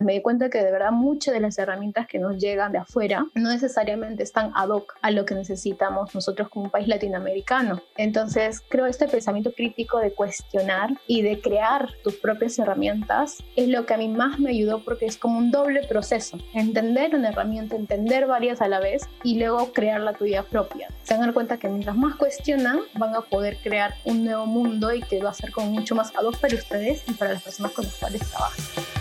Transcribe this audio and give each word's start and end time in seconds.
me 0.00 0.14
di 0.14 0.22
cuenta 0.22 0.48
que 0.48 0.64
de 0.64 0.72
verdad 0.72 0.92
muchas 0.92 1.34
de 1.34 1.40
las 1.40 1.58
herramientas 1.58 2.06
que 2.06 2.18
nos 2.18 2.38
llegan 2.38 2.72
de 2.72 2.78
afuera 2.78 3.26
no 3.34 3.50
necesariamente 3.50 4.22
están 4.22 4.50
ad 4.54 4.70
hoc 4.70 4.96
a 5.02 5.10
lo 5.10 5.26
que 5.26 5.34
necesitamos 5.34 6.14
nosotros 6.14 6.48
como 6.48 6.64
un 6.64 6.70
país 6.70 6.88
latinoamericano. 6.88 7.82
Entonces, 7.96 8.62
creo 8.68 8.86
este 8.86 9.08
pensamiento 9.08 9.52
crítico 9.52 9.98
de 9.98 10.12
cuestionar 10.12 10.90
y 11.06 11.22
de 11.22 11.40
crear 11.40 11.90
tus 12.02 12.16
propias 12.16 12.58
herramientas 12.58 13.42
es 13.56 13.68
lo 13.68 13.84
que 13.84 13.94
a 13.94 13.98
mí 13.98 14.08
más 14.08 14.38
me 14.38 14.50
ayudó 14.50 14.82
porque 14.82 15.04
es 15.04 15.18
como 15.18 15.38
un 15.38 15.50
doble 15.50 15.86
proceso. 15.86 16.38
Entender 16.54 17.14
una 17.14 17.28
herramienta, 17.28 17.76
entender 17.76 18.26
varias 18.26 18.62
a 18.62 18.68
la 18.68 18.80
vez 18.80 19.06
y 19.22 19.38
luego 19.38 19.72
crear 19.72 20.00
la 20.00 20.14
tuya 20.14 20.44
propia. 20.44 20.88
Se 21.02 21.12
van 21.12 21.24
a 21.24 21.26
dar 21.26 21.34
cuenta 21.34 21.58
que 21.58 21.68
mientras 21.68 21.96
más 21.96 22.16
cuestionan, 22.16 22.80
van 22.94 23.14
a 23.14 23.20
poder 23.20 23.58
crear 23.62 23.94
un 24.04 24.24
nuevo 24.24 24.46
mundo 24.46 24.94
y 24.94 25.02
que 25.02 25.22
va 25.22 25.30
a 25.30 25.34
ser 25.34 25.50
como 25.52 25.70
mucho 25.70 25.94
más 25.94 26.10
ad 26.16 26.24
hoc 26.24 26.38
para 26.38 26.54
ustedes 26.54 27.04
y 27.06 27.12
para 27.12 27.34
las 27.34 27.42
personas 27.42 27.72
con 27.72 27.84
las 27.84 27.94
cuales 27.96 28.22
trabajan. 28.30 28.99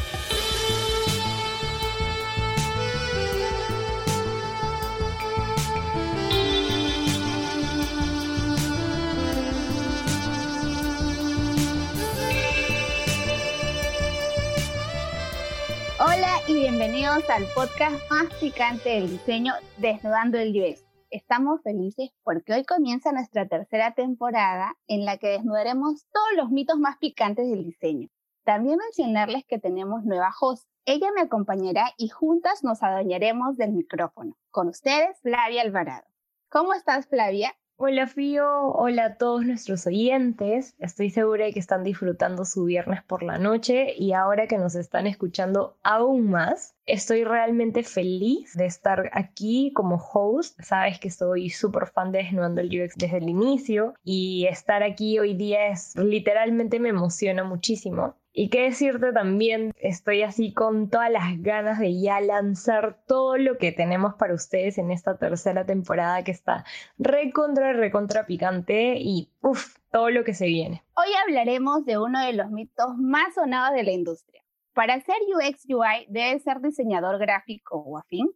Y 16.49 16.53
bienvenidos 16.53 17.29
al 17.29 17.45
podcast 17.53 17.95
más 18.09 18.25
picante 18.39 18.89
del 18.89 19.07
diseño, 19.07 19.53
Desnudando 19.77 20.39
el 20.39 20.49
UX. 20.49 20.83
Estamos 21.11 21.61
felices 21.61 22.09
porque 22.23 22.53
hoy 22.53 22.63
comienza 22.63 23.11
nuestra 23.11 23.47
tercera 23.47 23.93
temporada 23.93 24.75
en 24.87 25.05
la 25.05 25.17
que 25.17 25.27
desnudaremos 25.27 26.07
todos 26.11 26.29
los 26.37 26.49
mitos 26.49 26.79
más 26.79 26.97
picantes 26.97 27.47
del 27.51 27.65
diseño. 27.65 28.07
También 28.45 28.79
mencionarles 28.79 29.45
que 29.45 29.59
tenemos 29.59 30.05
nueva 30.05 30.33
host. 30.41 30.67
Ella 30.85 31.11
me 31.13 31.21
acompañará 31.21 31.93
y 31.97 32.09
juntas 32.09 32.63
nos 32.63 32.81
adueñaremos 32.81 33.55
del 33.55 33.73
micrófono. 33.73 34.35
Con 34.49 34.69
ustedes, 34.69 35.21
Flavia 35.21 35.61
Alvarado. 35.61 36.07
¿Cómo 36.49 36.73
estás, 36.73 37.05
Flavia? 37.05 37.55
Hola 37.81 38.07
Fío, 38.07 38.45
hola 38.73 39.05
a 39.05 39.15
todos 39.15 39.45
nuestros 39.45 39.87
oyentes. 39.87 40.75
Estoy 40.79 41.11
segura 41.11 41.45
de 41.45 41.53
que 41.53 41.61
están 41.61 41.85
disfrutando 41.85 42.43
su 42.43 42.65
viernes 42.65 43.01
por 43.03 43.23
la 43.23 43.37
noche 43.37 43.93
y 43.97 44.11
ahora 44.11 44.47
que 44.47 44.57
nos 44.57 44.75
están 44.75 45.07
escuchando 45.07 45.77
aún 45.81 46.29
más, 46.29 46.75
estoy 46.85 47.23
realmente 47.23 47.83
feliz 47.83 48.53
de 48.53 48.65
estar 48.65 49.09
aquí 49.13 49.71
como 49.73 49.95
host. 49.95 50.59
Sabes 50.61 50.99
que 50.99 51.09
soy 51.09 51.49
súper 51.49 51.87
fan 51.87 52.11
de 52.11 52.17
Desnudando 52.17 52.59
el 52.59 52.67
UX 52.67 52.95
desde 52.97 53.19
el 53.19 53.29
inicio 53.29 53.93
y 54.03 54.45
estar 54.47 54.83
aquí 54.83 55.17
hoy 55.17 55.33
día 55.35 55.69
es 55.69 55.95
literalmente 55.95 56.81
me 56.81 56.89
emociona 56.89 57.45
muchísimo. 57.45 58.17
Y 58.41 58.47
qué 58.47 58.61
decirte 58.61 59.11
también, 59.11 59.73
estoy 59.81 60.21
así 60.21 60.53
con 60.53 60.89
todas 60.89 61.11
las 61.11 61.41
ganas 61.41 61.77
de 61.77 61.99
ya 61.99 62.21
lanzar 62.21 62.97
todo 63.05 63.35
lo 63.35 63.57
que 63.57 63.73
tenemos 63.73 64.13
para 64.13 64.33
ustedes 64.33 64.77
en 64.77 64.91
esta 64.91 65.17
tercera 65.17 65.65
temporada 65.65 66.23
que 66.23 66.31
está 66.31 66.63
recontra, 66.97 67.73
recontra 67.73 68.25
picante 68.25 68.95
y 68.97 69.29
uff, 69.41 69.75
todo 69.91 70.09
lo 70.09 70.23
que 70.23 70.33
se 70.33 70.45
viene. 70.45 70.81
Hoy 70.95 71.09
hablaremos 71.27 71.83
de 71.83 71.97
uno 71.97 72.25
de 72.25 72.31
los 72.31 72.49
mitos 72.49 72.95
más 72.97 73.33
sonados 73.33 73.75
de 73.75 73.83
la 73.83 73.91
industria. 73.91 74.41
Para 74.73 74.93
hacer 74.93 75.17
UX 75.35 75.65
UI 75.65 76.05
debe 76.07 76.39
ser 76.39 76.61
diseñador 76.61 77.19
gráfico 77.19 77.75
o 77.75 77.97
afín. 77.97 78.29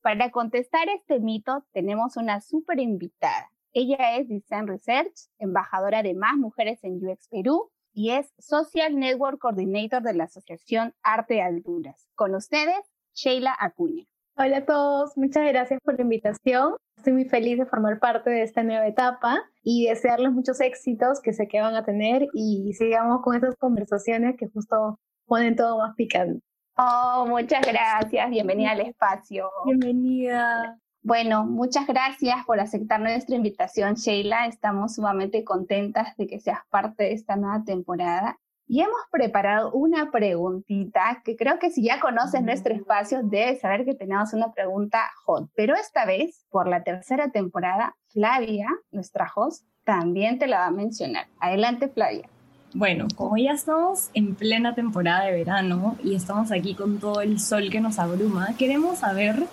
Para 0.00 0.30
contestar 0.30 0.88
este 0.90 1.18
mito 1.18 1.64
tenemos 1.72 2.16
una 2.16 2.40
súper 2.40 2.78
invitada. 2.78 3.50
Ella 3.72 4.16
es 4.16 4.28
Design 4.28 4.68
Research, 4.68 5.28
embajadora 5.40 6.04
de 6.04 6.14
más 6.14 6.36
mujeres 6.36 6.78
en 6.84 7.04
UX 7.04 7.26
Perú 7.26 7.72
y 7.92 8.10
es 8.10 8.32
Social 8.38 8.98
Network 8.98 9.38
Coordinator 9.38 10.02
de 10.02 10.14
la 10.14 10.24
Asociación 10.24 10.94
Arte 11.02 11.34
de 11.34 11.42
Alturas. 11.42 12.08
Con 12.14 12.34
ustedes, 12.34 12.80
Sheila 13.14 13.56
Acuña. 13.58 14.04
Hola 14.36 14.58
a 14.58 14.64
todos, 14.64 15.16
muchas 15.16 15.46
gracias 15.48 15.80
por 15.82 15.96
la 15.96 16.02
invitación. 16.02 16.74
Estoy 16.96 17.12
muy 17.12 17.24
feliz 17.26 17.58
de 17.58 17.66
formar 17.66 17.98
parte 17.98 18.30
de 18.30 18.42
esta 18.42 18.62
nueva 18.62 18.86
etapa 18.86 19.42
y 19.62 19.86
desearles 19.86 20.32
muchos 20.32 20.60
éxitos 20.60 21.20
que 21.20 21.32
sé 21.32 21.48
que 21.48 21.60
van 21.60 21.74
a 21.74 21.84
tener 21.84 22.28
y 22.32 22.72
sigamos 22.74 23.20
con 23.22 23.34
estas 23.34 23.56
conversaciones 23.56 24.36
que 24.38 24.48
justo 24.48 24.98
ponen 25.26 25.56
todo 25.56 25.78
más 25.78 25.94
picante. 25.94 26.42
Oh, 26.76 27.26
muchas 27.28 27.60
gracias. 27.66 28.30
Bienvenida 28.30 28.70
al 28.70 28.80
espacio. 28.80 29.50
Bienvenida. 29.66 30.78
Bueno, 31.02 31.46
muchas 31.46 31.86
gracias 31.86 32.44
por 32.44 32.60
aceptar 32.60 33.00
nuestra 33.00 33.34
invitación, 33.34 33.94
Sheila. 33.94 34.46
Estamos 34.46 34.96
sumamente 34.96 35.44
contentas 35.44 36.14
de 36.18 36.26
que 36.26 36.40
seas 36.40 36.60
parte 36.68 37.04
de 37.04 37.12
esta 37.12 37.36
nueva 37.36 37.64
temporada. 37.64 38.38
Y 38.68 38.82
hemos 38.82 39.00
preparado 39.10 39.72
una 39.72 40.10
preguntita 40.12 41.22
que 41.24 41.36
creo 41.36 41.58
que 41.58 41.70
si 41.70 41.82
ya 41.82 41.98
conoces 42.00 42.42
nuestro 42.42 42.74
espacio, 42.74 43.22
debes 43.24 43.60
saber 43.60 43.84
que 43.84 43.94
tenemos 43.94 44.34
una 44.34 44.52
pregunta 44.52 45.10
hot. 45.24 45.48
Pero 45.56 45.74
esta 45.74 46.04
vez, 46.04 46.44
por 46.50 46.68
la 46.68 46.84
tercera 46.84 47.30
temporada, 47.30 47.96
Flavia, 48.08 48.68
nuestra 48.92 49.26
host, 49.34 49.64
también 49.84 50.38
te 50.38 50.46
la 50.46 50.60
va 50.60 50.66
a 50.66 50.70
mencionar. 50.70 51.26
Adelante, 51.40 51.88
Flavia. 51.88 52.28
Bueno, 52.72 53.08
como 53.16 53.36
ya 53.36 53.52
estamos 53.52 54.10
en 54.14 54.36
plena 54.36 54.74
temporada 54.74 55.24
de 55.24 55.32
verano 55.32 55.96
y 56.04 56.14
estamos 56.14 56.52
aquí 56.52 56.74
con 56.74 57.00
todo 57.00 57.22
el 57.22 57.40
sol 57.40 57.70
que 57.70 57.80
nos 57.80 57.98
abruma, 57.98 58.54
queremos 58.56 58.98
saber 58.98 59.48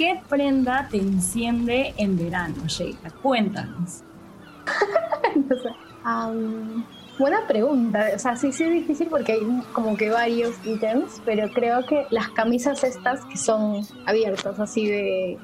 ¿Qué 0.00 0.18
prenda 0.30 0.88
te 0.90 0.96
enciende 0.96 1.92
en 1.98 2.16
verano, 2.16 2.66
Sheila? 2.66 3.10
Cuéntanos. 3.20 4.02
buena 7.18 7.46
pregunta. 7.46 8.06
O 8.16 8.18
sea, 8.18 8.34
sí, 8.34 8.50
sí 8.50 8.64
es 8.64 8.70
difícil 8.70 9.08
porque 9.10 9.32
hay 9.32 9.40
como 9.74 9.98
que 9.98 10.08
varios 10.08 10.54
ítems, 10.64 11.20
pero 11.26 11.52
creo 11.52 11.84
que 11.84 12.06
las 12.08 12.30
camisas 12.30 12.82
estas 12.82 13.26
que 13.26 13.36
son 13.36 13.86
abiertas, 14.06 14.58
así 14.58 14.86
de 14.86 15.36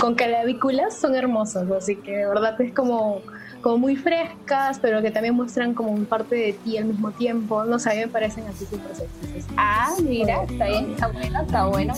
con 0.00 0.16
clavículas, 0.16 0.96
son 0.96 1.14
hermosas. 1.14 1.70
Así 1.70 1.94
que 1.94 2.16
de 2.16 2.26
verdad 2.26 2.60
es 2.60 2.74
como, 2.74 3.22
como 3.62 3.78
muy 3.78 3.94
frescas, 3.94 4.80
pero 4.80 5.02
que 5.02 5.12
también 5.12 5.36
muestran 5.36 5.72
como 5.72 5.92
un 5.92 6.04
parte 6.04 6.34
de 6.34 6.52
ti 6.54 6.78
al 6.78 6.86
mismo 6.86 7.12
tiempo. 7.12 7.62
No 7.62 7.78
sé, 7.78 7.90
a 7.90 7.94
mí 7.94 8.00
me 8.00 8.08
parecen 8.08 8.44
así 8.48 8.66
súper 8.66 8.92
sexy. 8.92 9.46
Ah, 9.56 9.94
mira, 10.02 10.42
está 10.42 10.66
bien, 10.66 10.90
está 10.90 11.06
bueno, 11.06 11.42
está 11.42 11.66
bueno. 11.66 11.94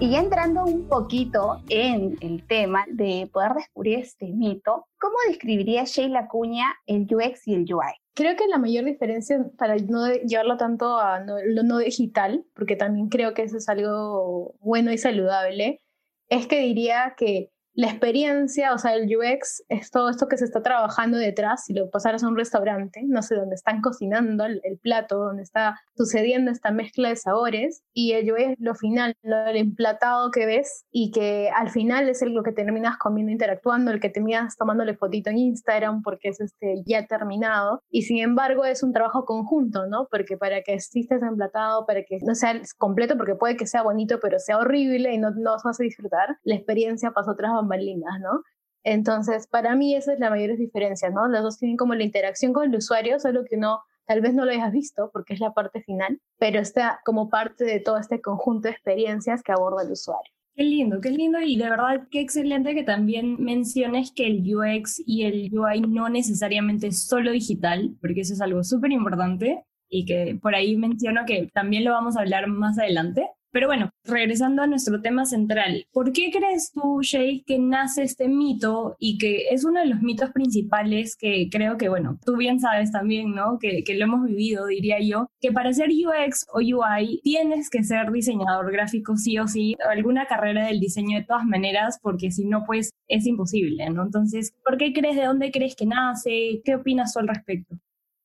Y 0.00 0.10
ya 0.10 0.20
entrando 0.20 0.64
un 0.64 0.86
poquito 0.86 1.62
en 1.70 2.18
el 2.20 2.46
tema 2.46 2.84
de 2.88 3.26
poder 3.32 3.54
descubrir 3.54 4.00
este 4.00 4.26
mito, 4.26 4.86
¿cómo 4.98 5.14
describiría 5.28 5.84
Sheila 5.84 6.28
Cuña 6.28 6.66
el 6.86 7.06
UX 7.10 7.48
y 7.48 7.54
el 7.54 7.62
UI? 7.72 7.94
Creo 8.12 8.36
que 8.36 8.46
la 8.46 8.58
mayor 8.58 8.84
diferencia, 8.84 9.42
para 9.56 9.76
no 9.76 10.12
llevarlo 10.12 10.58
tanto 10.58 10.98
a 10.98 11.20
lo 11.20 11.62
no 11.62 11.78
digital, 11.78 12.44
porque 12.54 12.76
también 12.76 13.08
creo 13.08 13.32
que 13.32 13.44
eso 13.44 13.56
es 13.56 13.66
algo 13.68 14.54
bueno 14.60 14.92
y 14.92 14.98
saludable, 14.98 15.80
es 16.28 16.46
que 16.46 16.60
diría 16.60 17.14
que 17.16 17.53
la 17.74 17.88
experiencia, 17.88 18.72
o 18.72 18.78
sea, 18.78 18.94
el 18.94 19.08
UX 19.16 19.64
es 19.68 19.90
todo 19.90 20.08
esto 20.08 20.28
que 20.28 20.36
se 20.36 20.44
está 20.44 20.62
trabajando 20.62 21.18
detrás. 21.18 21.64
Si 21.64 21.72
lo 21.72 21.90
pasaras 21.90 22.22
a 22.22 22.28
un 22.28 22.36
restaurante, 22.36 23.02
no 23.04 23.20
sé, 23.22 23.34
donde 23.34 23.56
están 23.56 23.80
cocinando 23.80 24.44
el, 24.44 24.60
plato, 24.80 25.18
donde 25.18 25.42
está 25.42 25.80
sucediendo 25.96 26.50
esta 26.50 26.70
mezcla 26.70 27.08
de 27.08 27.16
sabores, 27.16 27.82
y 27.92 28.12
el 28.12 28.30
UX 28.30 28.40
es 28.40 28.56
lo 28.60 28.74
final, 28.74 29.16
lo, 29.22 29.46
el 29.46 29.56
emplatado 29.56 30.30
que 30.30 30.46
ves 30.46 30.84
y 30.90 31.10
que 31.10 31.50
al 31.54 31.70
final 31.70 32.08
es 32.08 32.22
el, 32.22 32.32
lo 32.32 32.42
que 32.42 32.52
terminas 32.52 32.96
comiendo, 32.96 33.32
interactuando, 33.32 33.90
el 33.90 34.00
que 34.00 34.08
terminas 34.08 34.56
tomándole 34.56 34.94
fotito 34.94 35.30
en 35.30 35.38
Instagram 35.38 36.02
porque 36.02 36.28
es 36.28 36.40
este, 36.40 36.82
ya 36.86 37.06
terminado. 37.06 37.82
Y 37.90 38.02
sin 38.02 38.18
embargo, 38.18 38.64
es 38.64 38.82
un 38.84 38.92
trabajo 38.92 39.24
conjunto, 39.24 39.86
¿no? 39.86 40.06
Porque 40.10 40.36
para 40.36 40.62
que 40.62 40.74
exista 40.74 41.16
ese 41.16 41.26
emplatado, 41.26 41.86
para 41.86 42.02
que 42.04 42.18
no 42.22 42.34
sea 42.36 42.60
completo, 42.78 43.16
porque 43.16 43.34
puede 43.34 43.56
que 43.56 43.66
sea 43.66 43.82
bonito, 43.82 44.20
pero 44.20 44.38
sea 44.38 44.58
horrible 44.58 45.12
y 45.12 45.18
no, 45.18 45.30
no 45.30 45.56
vas 45.64 45.80
a 45.80 45.82
disfrutar, 45.82 46.38
la 46.44 46.54
experiencia 46.54 47.10
pasa 47.10 47.32
otras 47.32 47.52
lindas, 47.64 48.20
¿no? 48.20 48.42
Entonces, 48.84 49.46
para 49.46 49.74
mí 49.74 49.94
esa 49.94 50.12
es 50.12 50.20
la 50.20 50.30
mayor 50.30 50.56
diferencia, 50.56 51.10
¿no? 51.10 51.26
Las 51.28 51.42
dos 51.42 51.58
tienen 51.58 51.76
como 51.76 51.94
la 51.94 52.04
interacción 52.04 52.52
con 52.52 52.68
el 52.68 52.76
usuario, 52.76 53.18
solo 53.18 53.44
que 53.44 53.56
uno 53.56 53.80
tal 54.06 54.20
vez 54.20 54.34
no 54.34 54.44
lo 54.44 54.50
hayas 54.50 54.72
visto 54.72 55.10
porque 55.12 55.34
es 55.34 55.40
la 55.40 55.54
parte 55.54 55.82
final, 55.82 56.20
pero 56.38 56.60
está 56.60 57.00
como 57.04 57.30
parte 57.30 57.64
de 57.64 57.80
todo 57.80 57.96
este 57.98 58.20
conjunto 58.20 58.68
de 58.68 58.74
experiencias 58.74 59.42
que 59.42 59.52
aborda 59.52 59.82
el 59.82 59.92
usuario. 59.92 60.30
Qué 60.54 60.62
lindo, 60.62 61.00
qué 61.00 61.10
lindo 61.10 61.40
y 61.40 61.56
de 61.56 61.68
verdad 61.68 62.06
qué 62.10 62.20
excelente 62.20 62.74
que 62.74 62.84
también 62.84 63.42
menciones 63.42 64.12
que 64.12 64.26
el 64.26 64.54
UX 64.54 65.02
y 65.04 65.24
el 65.24 65.50
UI 65.52 65.80
no 65.80 66.08
necesariamente 66.08 66.88
es 66.88 67.08
solo 67.08 67.32
digital, 67.32 67.96
porque 68.00 68.20
eso 68.20 68.34
es 68.34 68.40
algo 68.40 68.62
súper 68.62 68.92
importante 68.92 69.64
y 69.88 70.04
que 70.04 70.38
por 70.40 70.54
ahí 70.54 70.76
menciono 70.76 71.22
que 71.26 71.50
también 71.52 71.84
lo 71.84 71.90
vamos 71.90 72.16
a 72.16 72.20
hablar 72.20 72.46
más 72.46 72.78
adelante, 72.78 73.28
Pero 73.54 73.68
bueno, 73.68 73.90
regresando 74.02 74.62
a 74.62 74.66
nuestro 74.66 75.00
tema 75.00 75.26
central, 75.26 75.86
¿por 75.92 76.12
qué 76.12 76.32
crees 76.32 76.72
tú, 76.72 76.98
Shay, 77.02 77.44
que 77.46 77.60
nace 77.60 78.02
este 78.02 78.26
mito 78.26 78.96
y 78.98 79.16
que 79.16 79.46
es 79.50 79.64
uno 79.64 79.78
de 79.78 79.86
los 79.86 80.02
mitos 80.02 80.32
principales 80.32 81.14
que 81.16 81.48
creo 81.52 81.76
que, 81.76 81.88
bueno, 81.88 82.18
tú 82.26 82.36
bien 82.36 82.58
sabes 82.58 82.90
también, 82.90 83.30
¿no? 83.30 83.60
Que, 83.60 83.84
que 83.84 83.94
lo 83.94 84.06
hemos 84.06 84.24
vivido, 84.26 84.66
diría 84.66 84.98
yo, 85.00 85.28
que 85.40 85.52
para 85.52 85.72
ser 85.72 85.90
UX 85.90 86.46
o 86.52 86.58
UI 86.58 87.20
tienes 87.22 87.70
que 87.70 87.84
ser 87.84 88.10
diseñador 88.10 88.72
gráfico 88.72 89.16
sí 89.16 89.38
o 89.38 89.46
sí, 89.46 89.76
alguna 89.88 90.26
carrera 90.26 90.66
del 90.66 90.80
diseño 90.80 91.20
de 91.20 91.24
todas 91.24 91.44
maneras, 91.44 92.00
porque 92.02 92.32
si 92.32 92.46
no, 92.46 92.64
pues 92.66 92.90
es 93.06 93.24
imposible, 93.24 93.88
¿no? 93.88 94.02
Entonces, 94.02 94.52
¿por 94.64 94.78
qué 94.78 94.92
crees, 94.92 95.14
de 95.14 95.26
dónde 95.26 95.52
crees 95.52 95.76
que 95.76 95.86
nace? 95.86 96.60
¿Qué 96.64 96.74
opinas 96.74 97.12
tú 97.12 97.20
al 97.20 97.28
respecto? 97.28 97.76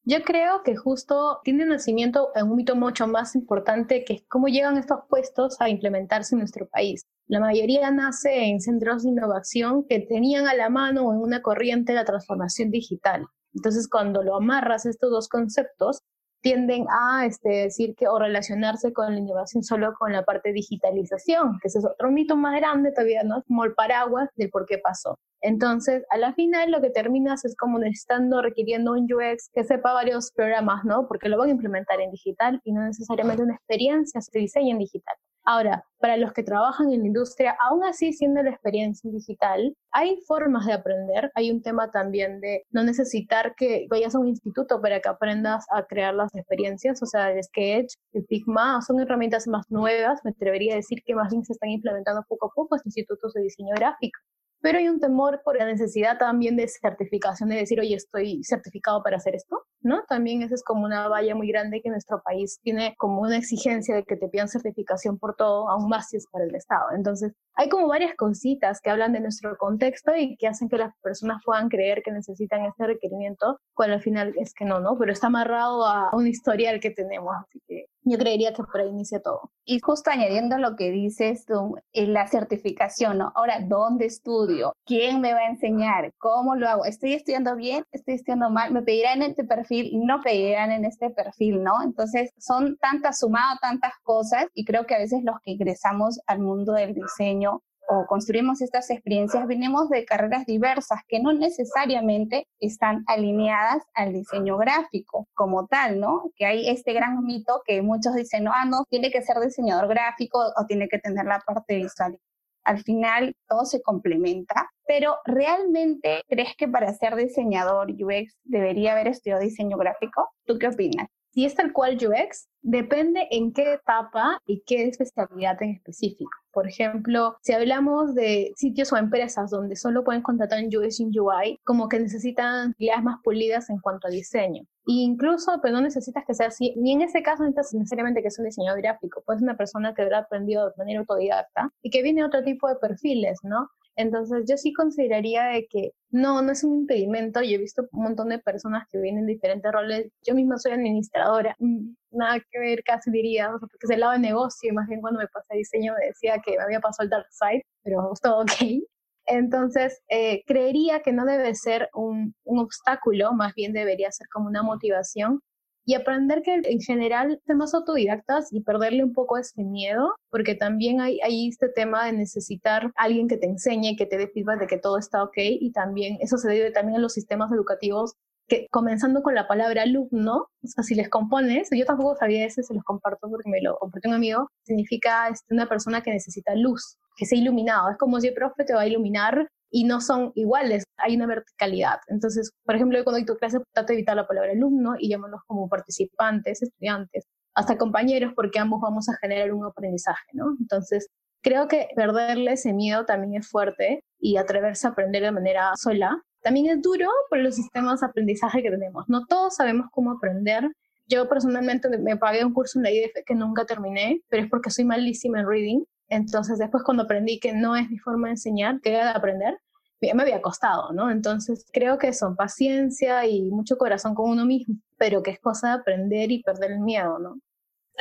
Yo 0.10 0.24
creo 0.24 0.64
que 0.64 0.76
justo 0.76 1.40
tiene 1.44 1.68
nacimiento 1.68 2.32
en 2.34 2.48
un 2.50 2.56
mito 2.56 2.76
mucho 2.76 3.06
más 3.06 3.36
importante 3.36 4.04
que 4.04 4.14
es 4.14 4.24
cómo 4.28 4.48
llegan 4.48 4.76
estos 4.76 5.02
puestos 5.08 5.62
a 5.62 5.70
implementarse 5.70 6.34
en 6.34 6.40
nuestro 6.40 6.68
país. 6.68 7.06
La 7.28 7.40
mayoría 7.40 7.92
nace 7.92 8.46
en 8.46 8.60
centros 8.60 9.04
de 9.04 9.10
innovación 9.10 9.86
que 9.88 10.00
tenían 10.00 10.48
a 10.48 10.56
la 10.56 10.72
mano 10.72 11.14
en 11.14 11.20
una 11.20 11.44
corriente 11.44 11.94
la 11.94 12.06
transformación 12.06 12.72
digital. 12.72 13.28
Entonces, 13.54 13.88
cuando 13.88 14.24
lo 14.24 14.36
amarras 14.36 14.88
estos 14.88 15.12
dos 15.12 15.30
conceptos, 15.30 16.02
tienden 16.42 16.86
a 16.90 17.26
este, 17.26 17.50
decir 17.50 17.96
que 17.96 18.08
o 18.08 18.18
relacionarse 18.18 18.94
con 18.94 19.14
la 19.14 19.20
innovación 19.20 19.64
solo 19.64 19.94
con 19.98 20.12
la 20.14 20.24
parte 20.24 20.54
digitalización, 20.54 21.60
que 21.62 21.68
ese 21.68 21.80
es 21.80 21.86
otro 21.86 22.12
mito 22.12 22.36
más 22.36 22.60
grande 22.60 22.92
todavía, 22.92 23.24
¿no? 23.24 23.44
Como 23.44 23.66
el 23.66 23.74
paraguas 23.74 24.30
del 24.36 24.50
por 24.50 24.66
qué 24.66 24.78
pasó. 24.78 25.18
Entonces, 25.42 26.04
a 26.10 26.18
la 26.18 26.34
final 26.34 26.72
lo 26.72 26.82
que 26.82 26.90
terminas 26.90 27.46
es 27.46 27.56
como 27.56 27.80
necesitando, 27.80 28.42
requiriendo 28.42 28.92
un 28.92 29.08
UX 29.12 29.50
que 29.54 29.64
sepa 29.64 29.94
varios 29.94 30.32
programas, 30.32 30.84
¿no? 30.84 31.08
Porque 31.08 31.30
lo 31.30 31.38
van 31.38 31.50
a 31.50 31.52
implementar 31.52 32.02
en 32.02 32.12
digital 32.12 32.60
y 32.64 32.74
no 32.74 32.84
necesariamente 32.84 33.44
una 33.44 33.56
experiencia 33.56 34.22
se 34.22 34.38
diseña 34.38 34.72
en 34.72 34.80
digital. 34.80 35.16
Ahora, 35.46 35.84
para 36.00 36.18
los 36.18 36.32
que 36.34 36.44
trabajan 36.44 36.92
en 36.92 37.02
la 37.02 37.08
industria, 37.08 37.58
aún 37.60 37.84
así 37.84 38.14
siendo 38.14 38.42
la 38.44 38.52
experiencia 38.52 39.10
digital, 39.12 39.76
hay 39.92 40.18
formas 40.28 40.66
de 40.66 40.74
aprender. 40.74 41.32
Hay 41.36 41.52
un 41.52 41.62
tema 41.62 41.92
también 41.92 42.40
de 42.40 42.64
no 42.72 42.84
necesitar 42.84 43.56
que 43.56 43.88
vayas 43.90 44.16
a 44.16 44.20
un 44.20 44.28
instituto 44.28 44.82
para 44.82 45.00
que 45.02 45.10
aprendas 45.10 45.66
a 45.72 45.84
crear 45.86 46.14
las 46.14 46.34
experiencias. 46.36 47.02
O 47.02 47.06
sea, 47.06 47.32
el 47.32 47.44
Sketch, 47.44 47.96
el 48.14 48.26
Figma, 48.28 48.82
son 48.82 49.00
herramientas 49.00 49.48
más 49.48 49.66
nuevas. 49.70 50.22
Me 50.24 50.32
atrevería 50.32 50.74
a 50.74 50.78
decir 50.78 51.04
que 51.06 51.16
más 51.16 51.32
bien 51.32 51.44
se 51.44 51.54
están 51.54 51.70
implementando 51.70 52.24
poco 52.28 52.48
a 52.48 52.54
poco 52.54 52.76
en 52.76 52.82
institutos 52.86 53.34
de 53.34 53.42
diseño 53.42 53.74
gráfico 53.76 54.20
pero 54.62 54.78
hay 54.78 54.90
un 54.90 55.00
temor 55.00 55.42
por 55.44 55.58
la 55.58 55.66
necesidad 55.66 56.18
también 56.18 56.56
de 56.56 56.68
certificación, 56.68 57.50
de 57.50 57.58
decir, 57.58 57.80
oye, 57.80 57.96
estoy 57.96 58.44
certificado 58.44 59.02
para 59.04 59.18
hacer 59.18 59.36
esto, 59.36 59.64
¿no? 59.82 60.04
También 60.08 60.42
esa 60.42 60.56
es 60.56 60.64
como 60.64 60.86
una 60.86 61.08
valla 61.08 61.36
muy 61.36 61.48
grande 61.48 61.82
que 61.82 61.90
nuestro 61.90 62.22
país 62.24 62.60
tiene 62.62 62.96
como 62.98 63.22
una 63.22 63.38
exigencia 63.38 63.96
de 63.96 64.04
que 64.04 64.16
te 64.16 64.28
pidan 64.28 64.48
certificación 64.48 65.18
por 65.18 65.36
todo, 65.36 65.70
aún 65.70 65.88
más 65.90 66.10
si 66.10 66.18
es 66.18 66.28
para 66.32 66.46
el 66.46 66.56
Estado. 66.56 66.92
Entonces, 66.96 67.34
hay 67.56 67.70
como 67.70 67.88
varias 67.88 68.16
cositas 68.16 68.80
que 68.82 68.90
hablan 68.90 69.14
de 69.14 69.22
nuestro 69.22 69.58
contexto 69.58 70.16
y 70.16 70.36
que 70.38 70.48
hacen 70.48 70.70
que 70.70 70.78
las 70.78 70.94
personas 71.02 71.42
puedan 71.46 71.70
creer 71.70 72.02
que 72.04 72.12
necesitan 72.12 72.66
este 72.66 72.88
requerimiento, 72.88 73.60
cuando 73.74 73.96
al 73.96 74.02
final 74.02 74.34
es 74.38 74.54
que 74.54 74.66
no, 74.66 74.80
¿no? 74.80 74.98
Pero 74.98 75.12
está 75.12 75.28
amarrado 75.28 75.86
a 75.86 76.10
un 76.14 76.28
historial 76.28 76.80
que 76.80 76.92
tenemos, 76.92 77.34
así 77.38 77.62
que 77.68 77.86
yo 78.04 78.18
creería 78.18 78.54
que 78.54 78.64
por 78.64 78.82
ahí 78.82 78.90
inicia 78.90 79.22
todo. 79.22 79.52
Y 79.66 79.80
justo 79.80 80.10
añadiendo 80.10 80.58
lo 80.58 80.76
que 80.76 80.92
dices 80.92 81.46
tú, 81.46 81.76
en 81.94 82.14
la 82.14 82.28
certificación, 82.28 83.20
¿no? 83.20 83.32
Ahora, 83.36 83.60
¿dónde 83.62 84.06
estudio? 84.06 84.74
¿Quién 84.86 85.22
me 85.22 85.34
va 85.34 85.40
a 85.40 85.50
enseñar? 85.50 86.14
¿Cómo 86.18 86.56
lo 86.56 86.68
hago? 86.68 86.86
¿Estoy 86.86 87.14
estudiando 87.14 87.56
bien? 87.56 87.84
¿Estoy 87.92 88.16
estudiando 88.16 88.50
mal? 88.50 88.72
¿Me 88.74 88.82
pedirán 88.82 89.22
en 89.22 89.32
este 89.32 89.44
perfil? 89.44 89.92
¿No 90.06 90.22
pedirán 90.22 90.72
en 90.72 90.86
este 90.86 91.10
perfil? 91.10 91.64
¿No? 91.64 91.84
Entonces, 91.84 92.32
son 92.38 92.78
tantas 92.78 93.20
sumadas, 93.20 93.60
tantas 93.62 93.94
cosas 94.04 94.48
y 94.54 94.66
creo 94.66 94.86
que 94.86 94.96
a 94.96 95.00
veces 95.00 95.24
los 95.24 95.36
que 95.44 95.52
ingresamos 95.52 96.20
al 96.26 96.40
mundo 96.40 96.74
del 96.74 96.94
diseño 96.94 97.62
o 97.88 98.06
construimos 98.06 98.62
estas 98.62 98.90
experiencias, 98.90 99.48
venimos 99.48 99.90
de 99.90 100.06
carreras 100.06 100.46
diversas 100.46 101.00
que 101.08 101.20
no 101.20 101.34
necesariamente 101.34 102.48
están 102.60 103.04
alineadas 103.08 103.84
al 103.94 104.14
diseño 104.14 104.58
gráfico 104.58 105.28
como 105.34 105.68
tal, 105.68 106.00
¿no? 106.00 106.32
Que 106.36 106.46
hay 106.46 106.70
este 106.70 106.94
gran 106.94 107.24
mito 107.26 107.62
que 107.66 107.82
muchos 107.82 108.14
dicen, 108.14 108.44
no, 108.44 108.52
ah, 108.54 108.66
no, 108.66 108.84
tiene 108.90 109.12
que 109.12 109.22
ser 109.22 109.40
diseñador 109.40 109.88
gráfico 109.88 110.40
o 110.56 110.66
tiene 110.66 110.88
que 110.88 111.00
tener 111.00 111.26
la 111.26 111.40
parte 111.40 111.76
visual. 111.76 112.20
Al 112.64 112.84
final 112.84 113.36
todo 113.48 113.66
se 113.66 113.82
complementa, 113.82 114.70
pero 114.86 115.18
¿realmente 115.26 116.22
crees 116.28 116.56
que 116.56 116.68
para 116.68 116.94
ser 116.94 117.16
diseñador 117.16 117.90
UX 117.92 118.38
debería 118.44 118.92
haber 118.92 119.08
estudiado 119.08 119.42
diseño 119.42 119.78
gráfico? 119.78 120.30
¿Tú 120.46 120.60
qué 120.60 120.68
opinas? 120.68 121.08
Si 121.32 121.46
es 121.46 121.56
tal 121.56 121.74
cual 121.74 121.96
UX, 121.96 122.48
depende 122.62 123.28
en 123.32 123.54
qué 123.54 123.74
etapa 123.74 124.40
y 124.46 124.64
qué 124.66 124.88
especialidad 124.88 125.62
en 125.62 125.72
específico. 125.72 126.32
Por 126.52 126.68
ejemplo, 126.68 127.38
si 127.42 127.54
hablamos 127.54 128.16
de 128.16 128.52
sitios 128.56 128.92
o 128.92 128.98
empresas 128.98 129.52
donde 129.52 129.76
solo 129.76 130.04
pueden 130.04 130.24
contratar 130.24 130.60
en 130.60 130.76
UX 130.76 131.00
y 131.00 131.20
UI, 131.20 131.60
como 131.64 131.88
que 131.88 132.00
necesitan 132.00 132.74
ideas 132.80 133.04
más 133.04 133.18
pulidas 133.24 133.70
en 133.70 133.80
cuanto 133.80 134.08
a 134.08 134.12
diseño. 134.12 134.64
E 134.88 134.94
incluso, 134.94 135.52
pero 135.52 135.62
pues, 135.62 135.74
no 135.74 135.82
necesitas 135.82 136.26
que 136.26 136.34
sea 136.34 136.48
así, 136.48 136.74
ni 136.78 136.94
en 136.94 137.02
ese 137.04 137.22
caso 137.22 137.44
necesitas 137.44 137.74
necesariamente 137.74 138.24
que 138.24 138.32
sea 138.32 138.42
un 138.42 138.50
diseñador 138.50 138.82
gráfico, 138.82 139.22
puede 139.24 139.40
ser 139.40 139.46
una 139.46 139.58
persona 139.58 139.94
que 139.94 140.02
habrá 140.02 140.20
aprendido 140.20 140.68
de 140.68 140.76
manera 140.78 141.00
autodidacta 141.02 141.70
y 141.84 141.92
que 141.92 142.02
viene 142.02 142.26
otro 142.26 142.44
tipo 142.44 142.68
de 142.68 142.76
perfiles, 142.78 143.38
¿no? 143.44 143.70
Entonces 144.00 144.46
yo 144.48 144.56
sí 144.56 144.72
consideraría 144.72 145.44
de 145.48 145.68
que 145.68 145.92
no, 146.10 146.42
no 146.42 146.54
es 146.54 146.64
un 146.64 146.74
impedimento. 146.74 147.42
Yo 147.42 147.56
he 147.56 147.58
visto 147.58 147.84
un 147.92 148.04
montón 148.04 148.30
de 148.30 148.40
personas 148.40 148.88
que 148.90 148.98
vienen 148.98 149.24
en 149.24 149.28
diferentes 149.28 149.70
roles. 149.70 150.10
Yo 150.26 150.34
misma 150.36 150.58
soy 150.58 150.72
administradora, 150.72 151.54
mm, 151.60 151.96
nada 152.12 152.40
que 152.50 152.60
ver 152.60 152.82
casi 152.86 153.12
diría, 153.12 153.52
porque 153.60 153.76
es 153.82 153.90
el 153.90 154.00
lado 154.00 154.14
de 154.14 154.20
negocio 154.20 154.70
y 154.70 154.74
más 154.74 154.88
bien 154.88 155.02
cuando 155.02 155.20
me 155.20 155.28
pasé 155.28 155.54
diseño 155.58 155.94
me 156.00 156.06
decía 156.06 156.40
que 156.44 156.56
me 156.58 156.64
había 156.64 156.80
pasado 156.80 157.04
el 157.04 157.10
dark 157.10 157.28
side, 157.30 157.66
pero 157.84 158.14
todo 158.24 158.44
ok. 158.44 158.84
Entonces, 159.26 160.02
eh, 160.08 160.44
creería 160.48 161.02
que 161.02 161.12
no 161.12 161.26
debe 161.26 161.54
ser 161.54 161.90
un, 161.94 162.34
un 162.46 162.60
obstáculo, 162.60 163.34
más 163.34 163.54
bien 163.54 163.74
debería 163.74 164.12
ser 164.12 164.28
como 164.30 164.48
una 164.48 164.64
motivación 164.64 165.42
y 165.86 165.96
aprender 165.96 166.42
que 166.42 166.62
en 166.64 166.80
general 166.82 167.42
temas 167.46 167.74
autodidactas 167.74 168.52
y 168.52 168.62
perderle 168.62 169.04
un 169.04 169.14
poco 169.14 169.38
ese 169.38 169.64
miedo, 169.64 170.14
porque 170.30 170.56
también 170.56 171.02
hay, 171.02 171.20
hay 171.22 171.48
este 171.48 171.70
tema 171.70 172.06
de 172.06 172.14
necesitar 172.14 172.92
alguien 172.96 173.28
que 173.28 173.38
te 173.38 173.48
enseñe, 173.48 173.96
que 173.98 174.06
te 174.06 174.18
dé 174.18 174.28
feedback 174.28 174.60
de 174.60 174.68
que 174.68 174.78
todo 174.78 174.98
está 174.98 175.24
ok 175.24 175.38
y 175.38 175.72
también 175.72 176.18
eso 176.22 176.38
se 176.38 176.50
debe 176.50 176.72
también 176.72 176.98
a 176.98 177.02
los 177.02 177.14
sistemas 177.14 177.52
educativos 177.52 178.14
que 178.50 178.68
comenzando 178.72 179.22
con 179.22 179.36
la 179.36 179.48
palabra 179.48 179.84
alumno, 179.84 180.48
o 180.64 180.68
sea, 180.68 180.84
si 180.84 180.96
les 180.96 181.08
compones, 181.08 181.70
yo 181.72 181.86
tampoco 181.86 182.16
sabía 182.18 182.46
ese, 182.46 182.64
se 182.64 182.74
los 182.74 182.84
comparto 182.84 183.30
porque 183.30 183.50
me 183.50 183.62
lo 183.62 183.78
compartió 183.78 184.10
un 184.10 184.16
amigo, 184.16 184.50
significa 184.64 185.30
este, 185.30 185.54
una 185.54 185.70
persona 185.70 186.02
que 186.02 186.12
necesita 186.12 186.56
luz, 186.56 186.98
que 187.16 187.26
sea 187.26 187.38
iluminado. 187.38 187.90
Es 187.92 187.98
como 187.98 188.20
si 188.20 188.28
el 188.28 188.34
profe 188.34 188.66
te 188.66 188.74
va 188.74 188.82
a 188.82 188.88
iluminar 188.88 189.48
y 189.72 189.84
no 189.84 190.02
son 190.02 190.32
iguales, 190.36 190.84
hay 190.98 191.16
una 191.16 191.28
verticalidad. 191.28 192.00
Entonces, 192.08 192.52
por 192.66 192.76
ejemplo, 192.76 192.98
yo 192.98 193.04
cuando 193.04 193.20
doy 193.20 193.26
tu 193.26 193.36
clase 193.38 193.60
trato 193.74 193.88
de 193.88 193.94
evitar 193.96 194.16
la 194.16 194.28
palabra 194.28 194.52
alumno 194.52 194.96
y 194.98 195.10
llámanos 195.10 195.42
como 195.48 195.70
participantes, 195.70 196.62
estudiantes, 196.62 197.26
hasta 197.54 197.78
compañeros, 197.78 198.34
porque 198.36 198.60
ambos 198.60 198.82
vamos 198.82 199.10
a 199.10 199.18
generar 199.18 199.54
un 199.54 199.66
aprendizaje, 199.66 200.28
¿no? 200.34 200.56
Entonces, 200.60 201.08
creo 201.42 201.68
que 201.68 201.88
perderle 201.96 202.54
ese 202.54 202.74
miedo 202.74 203.06
también 203.06 203.42
es 203.42 203.50
fuerte 203.50 204.04
y 204.20 204.38
atreverse 204.38 204.88
a 204.88 204.92
aprender 204.92 205.24
de 205.24 205.32
manera 205.32 205.72
sola. 205.76 206.22
También 206.42 206.68
es 206.68 206.82
duro 206.82 207.08
por 207.30 207.40
los 207.40 207.56
sistemas 207.56 208.00
de 208.00 208.08
aprendizaje 208.08 208.64
que 208.64 208.72
tenemos. 208.72 209.06
No 209.08 209.26
todos 209.26 209.56
sabemos 209.56 209.88
cómo 209.92 210.12
aprender. 210.12 210.70
Yo 211.08 211.28
personalmente 211.28 211.90
me 211.98 212.18
pagué 212.18 212.46
un 212.46 212.54
curso 212.54 212.80
en 212.80 212.84
la 212.84 212.92
IDF 212.92 213.24
que 213.26 213.36
nunca 213.36 213.66
terminé, 213.66 214.22
pero 214.30 214.44
es 214.44 214.50
porque 214.50 214.70
soy 214.70 214.86
malísima 214.86 215.40
en 215.40 215.48
reading 215.48 215.84
entonces 216.10 216.58
después 216.58 216.84
cuando 216.84 217.04
aprendí 217.04 217.40
que 217.40 217.54
no 217.54 217.76
es 217.76 217.90
mi 217.90 217.98
forma 217.98 218.28
de 218.28 218.34
enseñar, 218.34 218.82
que 218.82 218.92
era 218.92 219.06
de 219.06 219.18
aprender, 219.18 219.60
me 220.02 220.24
había 220.24 220.42
costado, 220.42 220.92
¿no? 220.94 221.12
Entonces 221.12 221.66
creo 221.72 221.98
que 221.98 222.14
son 222.14 222.36
paciencia 222.36 223.26
y 223.26 223.44
mucho 223.44 223.78
corazón 223.78 224.16
con 224.16 224.30
uno 224.30 224.46
mismo, 224.46 224.76
pero 224.98 225.22
que 225.24 225.32
es 225.32 225.40
cosa 225.40 225.68
de 225.70 225.74
aprender 225.82 226.32
y 226.32 226.42
perder 226.44 226.72
el 226.72 226.80
miedo, 226.80 227.20
¿no? 227.20 227.40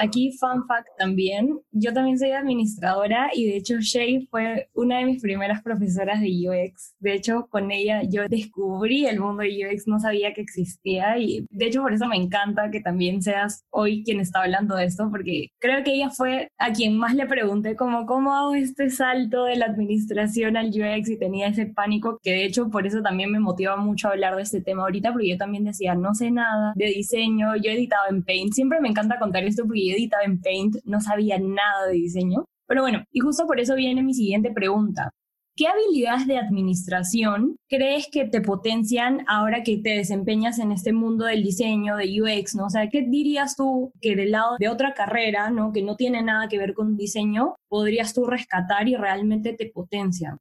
Aquí, 0.01 0.31
fun 0.39 0.65
fact 0.67 0.89
también, 0.97 1.59
yo 1.73 1.93
también 1.93 2.19
soy 2.19 2.31
administradora 2.31 3.31
y 3.35 3.47
de 3.47 3.57
hecho 3.57 3.81
Shay 3.81 4.27
fue 4.31 4.69
una 4.75 4.99
de 4.99 5.07
mis 5.07 5.21
primeras 5.21 5.61
profesoras 5.63 6.21
de 6.21 6.29
UX. 6.29 6.95
De 7.01 7.15
hecho, 7.15 7.49
con 7.51 7.73
ella 7.73 8.03
yo 8.05 8.29
descubrí 8.29 9.07
el 9.07 9.19
mundo 9.19 9.43
de 9.43 9.67
UX, 9.67 9.89
no 9.89 9.99
sabía 9.99 10.33
que 10.35 10.41
existía 10.41 11.19
y 11.19 11.47
de 11.51 11.67
hecho 11.67 11.83
por 11.83 11.93
eso 11.93 12.07
me 12.07 12.17
encanta 12.17 12.71
que 12.71 12.81
también 12.81 13.23
seas 13.23 13.65
hoy 13.71 14.05
quien 14.05 14.21
está 14.21 14.43
hablando 14.43 14.77
de 14.77 14.85
esto, 14.85 15.09
porque 15.11 15.49
creo 15.59 15.83
que 15.83 15.95
ella 15.95 16.11
fue 16.11 16.49
a 16.59 16.73
quien 16.73 16.97
más 16.97 17.17
le 17.17 17.27
pregunté 17.27 17.75
como 17.75 18.07
cómo 18.07 18.37
hago 18.37 18.55
este 18.55 18.91
salto 18.91 19.45
de 19.45 19.57
la 19.57 19.67
administración 19.67 20.57
al 20.57 20.69
UX 20.69 21.11
y 21.11 21.19
tenía 21.19 21.49
ese 21.49 21.67
pánico 21.67 22.21
que 22.23 22.31
de 22.31 22.45
hecho 22.45 22.71
por 22.71 22.87
eso 22.87 23.03
también 23.03 23.33
me 23.33 23.41
motiva 23.41 23.77
mucho 23.77 24.09
a 24.09 24.13
hablar 24.13 24.37
de 24.37 24.43
este 24.43 24.61
tema 24.61 24.83
ahorita, 24.83 25.13
porque 25.13 25.29
yo 25.31 25.37
también 25.37 25.65
decía, 25.65 25.97
no 25.97 26.15
sé 26.15 26.31
nada 26.31 26.73
de 26.77 26.87
diseño, 26.87 27.57
yo 27.57 27.71
he 27.71 27.75
editado 27.75 28.09
en 28.11 28.23
Paint, 28.23 28.53
siempre 28.53 28.81
me 28.81 28.89
encanta 28.89 29.19
contar 29.19 29.43
esto 29.45 29.65
porque 29.67 29.88
editaba 29.95 30.25
en 30.25 30.41
Paint, 30.41 30.77
no 30.85 31.01
sabía 31.01 31.39
nada 31.39 31.87
de 31.87 31.95
diseño. 31.95 32.45
Pero 32.67 32.83
bueno, 32.83 33.05
y 33.11 33.21
justo 33.21 33.47
por 33.47 33.61
eso 33.61 33.75
viene 33.75 34.03
mi 34.03 34.15
siguiente 34.15 34.51
pregunta. 34.51 35.11
¿Qué 35.59 35.67
habilidades 35.67 36.29
de 36.29 36.39
administración 36.39 37.57
crees 37.69 38.07
que 38.13 38.27
te 38.27 38.41
potencian 38.41 39.25
ahora 39.27 39.65
que 39.65 39.79
te 39.79 39.91
desempeñas 39.91 40.61
en 40.61 40.71
este 40.71 40.93
mundo 40.93 41.25
del 41.25 41.43
diseño, 41.43 41.97
de 41.97 42.23
UX, 42.23 42.55
¿no? 42.55 42.67
O 42.67 42.71
sea, 42.71 42.89
¿qué 42.89 43.03
dirías 43.03 43.57
tú 43.57 43.91
que 44.01 44.15
del 44.15 44.31
lado 44.31 44.55
de 44.61 44.69
otra 44.69 44.95
carrera, 44.95 45.51
¿no? 45.51 45.73
Que 45.73 45.83
no 45.83 45.97
tiene 45.97 46.23
nada 46.23 46.47
que 46.49 46.59
ver 46.59 46.75
con 46.75 46.97
diseño, 46.97 47.57
podrías 47.69 48.15
tú 48.15 48.25
rescatar 48.25 48.87
y 48.87 48.95
realmente 48.95 49.53
te 49.53 49.67
potencian? 49.67 50.39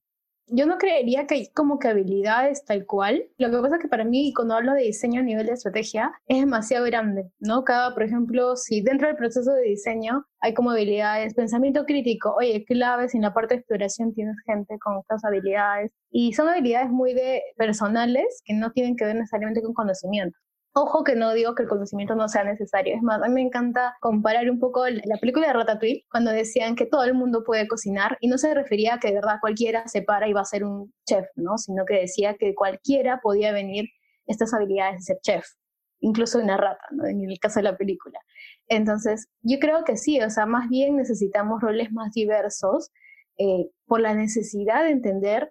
Yo 0.48 0.66
no 0.66 0.78
creería 0.78 1.28
que 1.28 1.36
hay 1.36 1.48
como 1.52 1.80
que 1.80 1.90
habilidades 1.90 2.64
tal 2.66 2.86
cual. 2.86 3.26
Lo 3.38 3.52
que 3.52 3.58
pasa 3.58 3.76
es 3.76 3.82
que 3.82 3.88
para 3.88 4.06
mí, 4.06 4.34
cuando 4.34 4.56
hablo 4.56 4.74
de 4.74 4.84
diseño 4.84 5.22
a 5.22 5.24
nivel 5.24 5.46
de 5.46 5.54
estrategia, 5.54 6.12
es 6.28 6.40
demasiado 6.40 6.86
grande, 6.86 7.30
¿no? 7.40 7.64
Cada, 7.64 7.94
por 7.94 8.04
ejemplo, 8.04 8.56
si 8.56 8.82
dentro 8.82 9.08
del 9.08 9.18
proceso 9.18 9.52
de 9.54 9.64
diseño 9.64 10.26
hay 10.40 10.54
como 10.54 10.72
habilidades, 10.72 11.34
pensamiento 11.34 11.86
crítico, 11.86 12.34
oye, 12.38 12.64
claves, 12.66 13.14
en 13.16 13.22
la 13.22 13.34
parte 13.34 13.56
de 13.56 13.60
exploración 13.60 14.14
tienes 14.14 14.36
gente 14.46 14.78
con 14.80 15.00
estas 15.00 15.24
habilidades. 15.26 15.92
Y 16.10 16.34
son 16.34 16.48
habilidades 16.48 16.90
muy 16.90 17.14
de 17.14 17.42
personales 17.58 18.42
que 18.46 18.54
no 18.54 18.72
tienen 18.72 18.96
que 18.96 19.06
ver 19.06 19.16
necesariamente 19.16 19.62
con 19.62 19.74
conocimiento. 19.74 20.38
Ojo 20.80 21.04
que 21.04 21.16
no 21.16 21.34
digo 21.34 21.56
que 21.56 21.64
el 21.64 21.70
conocimiento 21.70 22.14
no 22.14 22.30
sea 22.30 22.44
necesario. 22.44 22.96
Es 22.96 23.02
más, 23.02 23.20
a 23.24 23.28
mí 23.28 23.34
me 23.34 23.42
encanta 23.42 23.98
comparar 24.00 24.48
un 24.48 24.60
poco 24.60 24.88
la 24.88 25.18
película 25.20 25.48
de 25.48 25.54
Ratatouille 25.54 26.06
cuando 26.08 26.30
decían 26.30 26.76
que 26.76 26.86
todo 26.86 27.04
el 27.04 27.16
mundo 27.16 27.44
puede 27.44 27.68
cocinar 27.68 28.16
y 28.22 28.28
no 28.28 28.38
se 28.38 28.54
refería 28.54 28.94
a 28.94 29.00
que 29.00 29.08
de 29.08 29.16
verdad 29.16 29.38
cualquiera 29.42 29.88
se 29.88 30.04
para 30.04 30.28
y 30.28 30.34
va 30.34 30.42
a 30.42 30.46
ser 30.46 30.64
un 30.64 30.94
chef, 31.04 31.26
¿no? 31.36 31.58
Sino 31.58 31.84
que 31.84 31.96
decía 31.96 32.36
que 32.38 32.54
cualquiera 32.54 33.22
podía 33.24 33.52
venir 33.52 33.90
estas 34.28 34.54
habilidades 34.54 34.98
de 34.98 35.02
ser 35.02 35.18
chef, 35.24 35.48
incluso 36.00 36.38
una 36.38 36.58
rata, 36.58 36.86
¿no? 36.92 37.08
En 37.08 37.28
el 37.28 37.40
caso 37.40 37.60
de 37.60 37.64
la 37.64 37.76
película. 37.76 38.20
Entonces, 38.68 39.30
yo 39.42 39.58
creo 39.58 39.84
que 39.84 39.98
sí, 39.98 40.22
o 40.22 40.30
sea, 40.30 40.46
más 40.46 40.70
bien 40.70 40.96
necesitamos 40.96 41.60
roles 41.60 41.92
más 41.92 42.12
diversos 42.12 42.92
eh, 43.40 43.72
por 43.88 44.00
la 44.00 44.14
necesidad 44.14 44.84
de 44.84 44.92
entender 44.92 45.50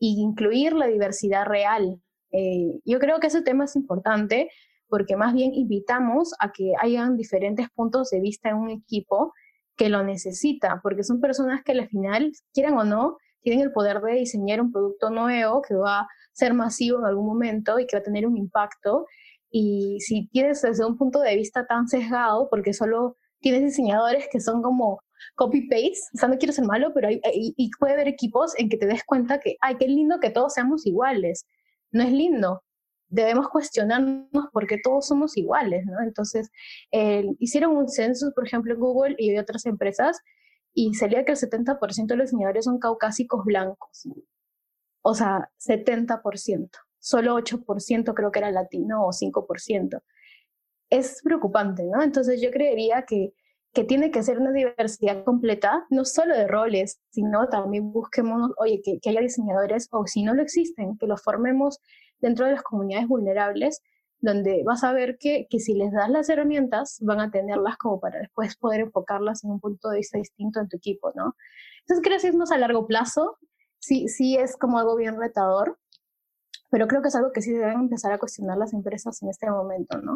e 0.00 0.06
incluir 0.06 0.72
la 0.74 0.86
diversidad 0.86 1.46
real. 1.46 2.00
Eh, 2.30 2.78
yo 2.84 3.00
creo 3.00 3.18
que 3.18 3.26
ese 3.26 3.42
tema 3.42 3.64
es 3.64 3.74
importante 3.74 4.50
porque 4.88 5.16
más 5.16 5.34
bien 5.34 5.54
invitamos 5.54 6.34
a 6.40 6.52
que 6.52 6.72
hayan 6.80 7.16
diferentes 7.16 7.68
puntos 7.70 8.10
de 8.10 8.20
vista 8.20 8.50
en 8.50 8.56
un 8.56 8.70
equipo 8.70 9.32
que 9.76 9.88
lo 9.88 10.02
necesita, 10.02 10.80
porque 10.82 11.04
son 11.04 11.20
personas 11.20 11.62
que 11.62 11.72
al 11.72 11.88
final, 11.88 12.32
quieran 12.52 12.74
o 12.74 12.84
no, 12.84 13.16
tienen 13.40 13.60
el 13.60 13.72
poder 13.72 14.00
de 14.00 14.14
diseñar 14.14 14.60
un 14.60 14.72
producto 14.72 15.10
nuevo 15.10 15.62
que 15.62 15.74
va 15.74 16.00
a 16.00 16.08
ser 16.32 16.52
masivo 16.54 16.98
en 16.98 17.06
algún 17.06 17.26
momento 17.26 17.78
y 17.78 17.86
que 17.86 17.96
va 17.96 18.00
a 18.00 18.04
tener 18.04 18.26
un 18.26 18.36
impacto. 18.36 19.06
Y 19.50 19.98
si 20.00 20.28
tienes 20.28 20.62
desde 20.62 20.84
un 20.84 20.98
punto 20.98 21.20
de 21.20 21.36
vista 21.36 21.66
tan 21.66 21.88
sesgado, 21.88 22.48
porque 22.50 22.72
solo 22.74 23.16
tienes 23.40 23.62
diseñadores 23.62 24.26
que 24.30 24.40
son 24.40 24.62
como 24.62 25.00
copy-paste, 25.36 26.00
o 26.14 26.18
sea, 26.18 26.28
no 26.28 26.38
quiero 26.38 26.52
ser 26.52 26.64
malo, 26.64 26.92
pero 26.92 27.08
hay, 27.08 27.20
y 27.24 27.70
puede 27.78 27.94
haber 27.94 28.08
equipos 28.08 28.58
en 28.58 28.68
que 28.68 28.76
te 28.76 28.86
des 28.86 29.04
cuenta 29.04 29.38
que, 29.38 29.56
ay, 29.60 29.76
qué 29.78 29.86
lindo 29.86 30.18
que 30.20 30.30
todos 30.30 30.54
seamos 30.54 30.86
iguales. 30.86 31.46
No 31.92 32.02
es 32.02 32.12
lindo, 32.12 32.62
debemos 33.08 33.48
cuestionarnos 33.48 34.46
porque 34.52 34.78
todos 34.82 35.06
somos 35.06 35.36
iguales, 35.36 35.84
¿no? 35.86 36.00
Entonces, 36.02 36.50
hicieron 37.38 37.76
un 37.76 37.88
censo, 37.88 38.32
por 38.34 38.46
ejemplo, 38.46 38.74
en 38.74 38.80
Google 38.80 39.16
y 39.18 39.30
de 39.30 39.40
otras 39.40 39.66
empresas, 39.66 40.20
y 40.74 40.94
salía 40.94 41.24
que 41.24 41.32
el 41.32 41.38
70% 41.38 42.06
de 42.06 42.16
los 42.16 42.30
diseñadores 42.30 42.64
son 42.64 42.78
caucásicos 42.78 43.44
blancos. 43.44 44.06
O 45.02 45.14
sea, 45.14 45.50
70%. 45.58 46.70
Solo 47.00 47.36
8% 47.38 48.14
creo 48.14 48.30
que 48.30 48.38
era 48.38 48.50
latino 48.50 49.06
o 49.06 49.12
5%. 49.12 50.02
Es 50.90 51.20
preocupante, 51.22 51.84
¿no? 51.84 52.02
Entonces 52.02 52.40
yo 52.40 52.50
creería 52.50 53.02
que, 53.02 53.32
que 53.72 53.84
tiene 53.84 54.10
que 54.10 54.22
ser 54.22 54.38
una 54.38 54.52
diversidad 54.52 55.24
completa, 55.24 55.86
no 55.90 56.04
solo 56.04 56.34
de 56.34 56.46
roles, 56.46 57.00
sino 57.10 57.48
también 57.48 57.92
busquemos, 57.92 58.52
oye, 58.58 58.80
que, 58.82 58.98
que 59.00 59.10
haya 59.10 59.20
diseñadores, 59.20 59.88
o 59.92 60.06
si 60.06 60.22
no 60.22 60.34
lo 60.34 60.42
existen, 60.42 60.96
que 60.98 61.06
los 61.06 61.22
formemos 61.22 61.80
dentro 62.20 62.46
de 62.46 62.52
las 62.52 62.62
comunidades 62.62 63.08
vulnerables, 63.08 63.82
donde 64.20 64.62
vas 64.64 64.82
a 64.84 64.92
ver 64.92 65.16
que, 65.18 65.46
que, 65.48 65.60
si 65.60 65.74
les 65.74 65.92
das 65.92 66.10
las 66.10 66.28
herramientas, 66.28 66.98
van 67.02 67.20
a 67.20 67.30
tenerlas 67.30 67.76
como 67.76 68.00
para 68.00 68.18
después 68.18 68.56
poder 68.56 68.80
enfocarlas 68.80 69.44
en 69.44 69.52
un 69.52 69.60
punto 69.60 69.90
de 69.90 69.98
vista 69.98 70.18
distinto 70.18 70.60
en 70.60 70.68
tu 70.68 70.76
equipo, 70.76 71.12
¿no? 71.14 71.36
Entonces 71.80 72.04
creo 72.04 72.20
que 72.20 72.28
es 72.28 72.34
más 72.34 72.50
a 72.50 72.58
largo 72.58 72.86
plazo, 72.86 73.38
sí, 73.78 74.08
sí 74.08 74.36
es 74.36 74.56
como 74.56 74.78
algo 74.78 74.96
bien 74.96 75.18
retador, 75.18 75.78
pero 76.70 76.86
creo 76.86 77.02
que 77.02 77.08
es 77.08 77.16
algo 77.16 77.32
que 77.32 77.42
sí 77.42 77.52
deben 77.52 77.80
empezar 77.80 78.12
a 78.12 78.18
cuestionar 78.18 78.58
las 78.58 78.72
empresas 78.72 79.22
en 79.22 79.30
este 79.30 79.50
momento, 79.50 79.98
¿no? 79.98 80.14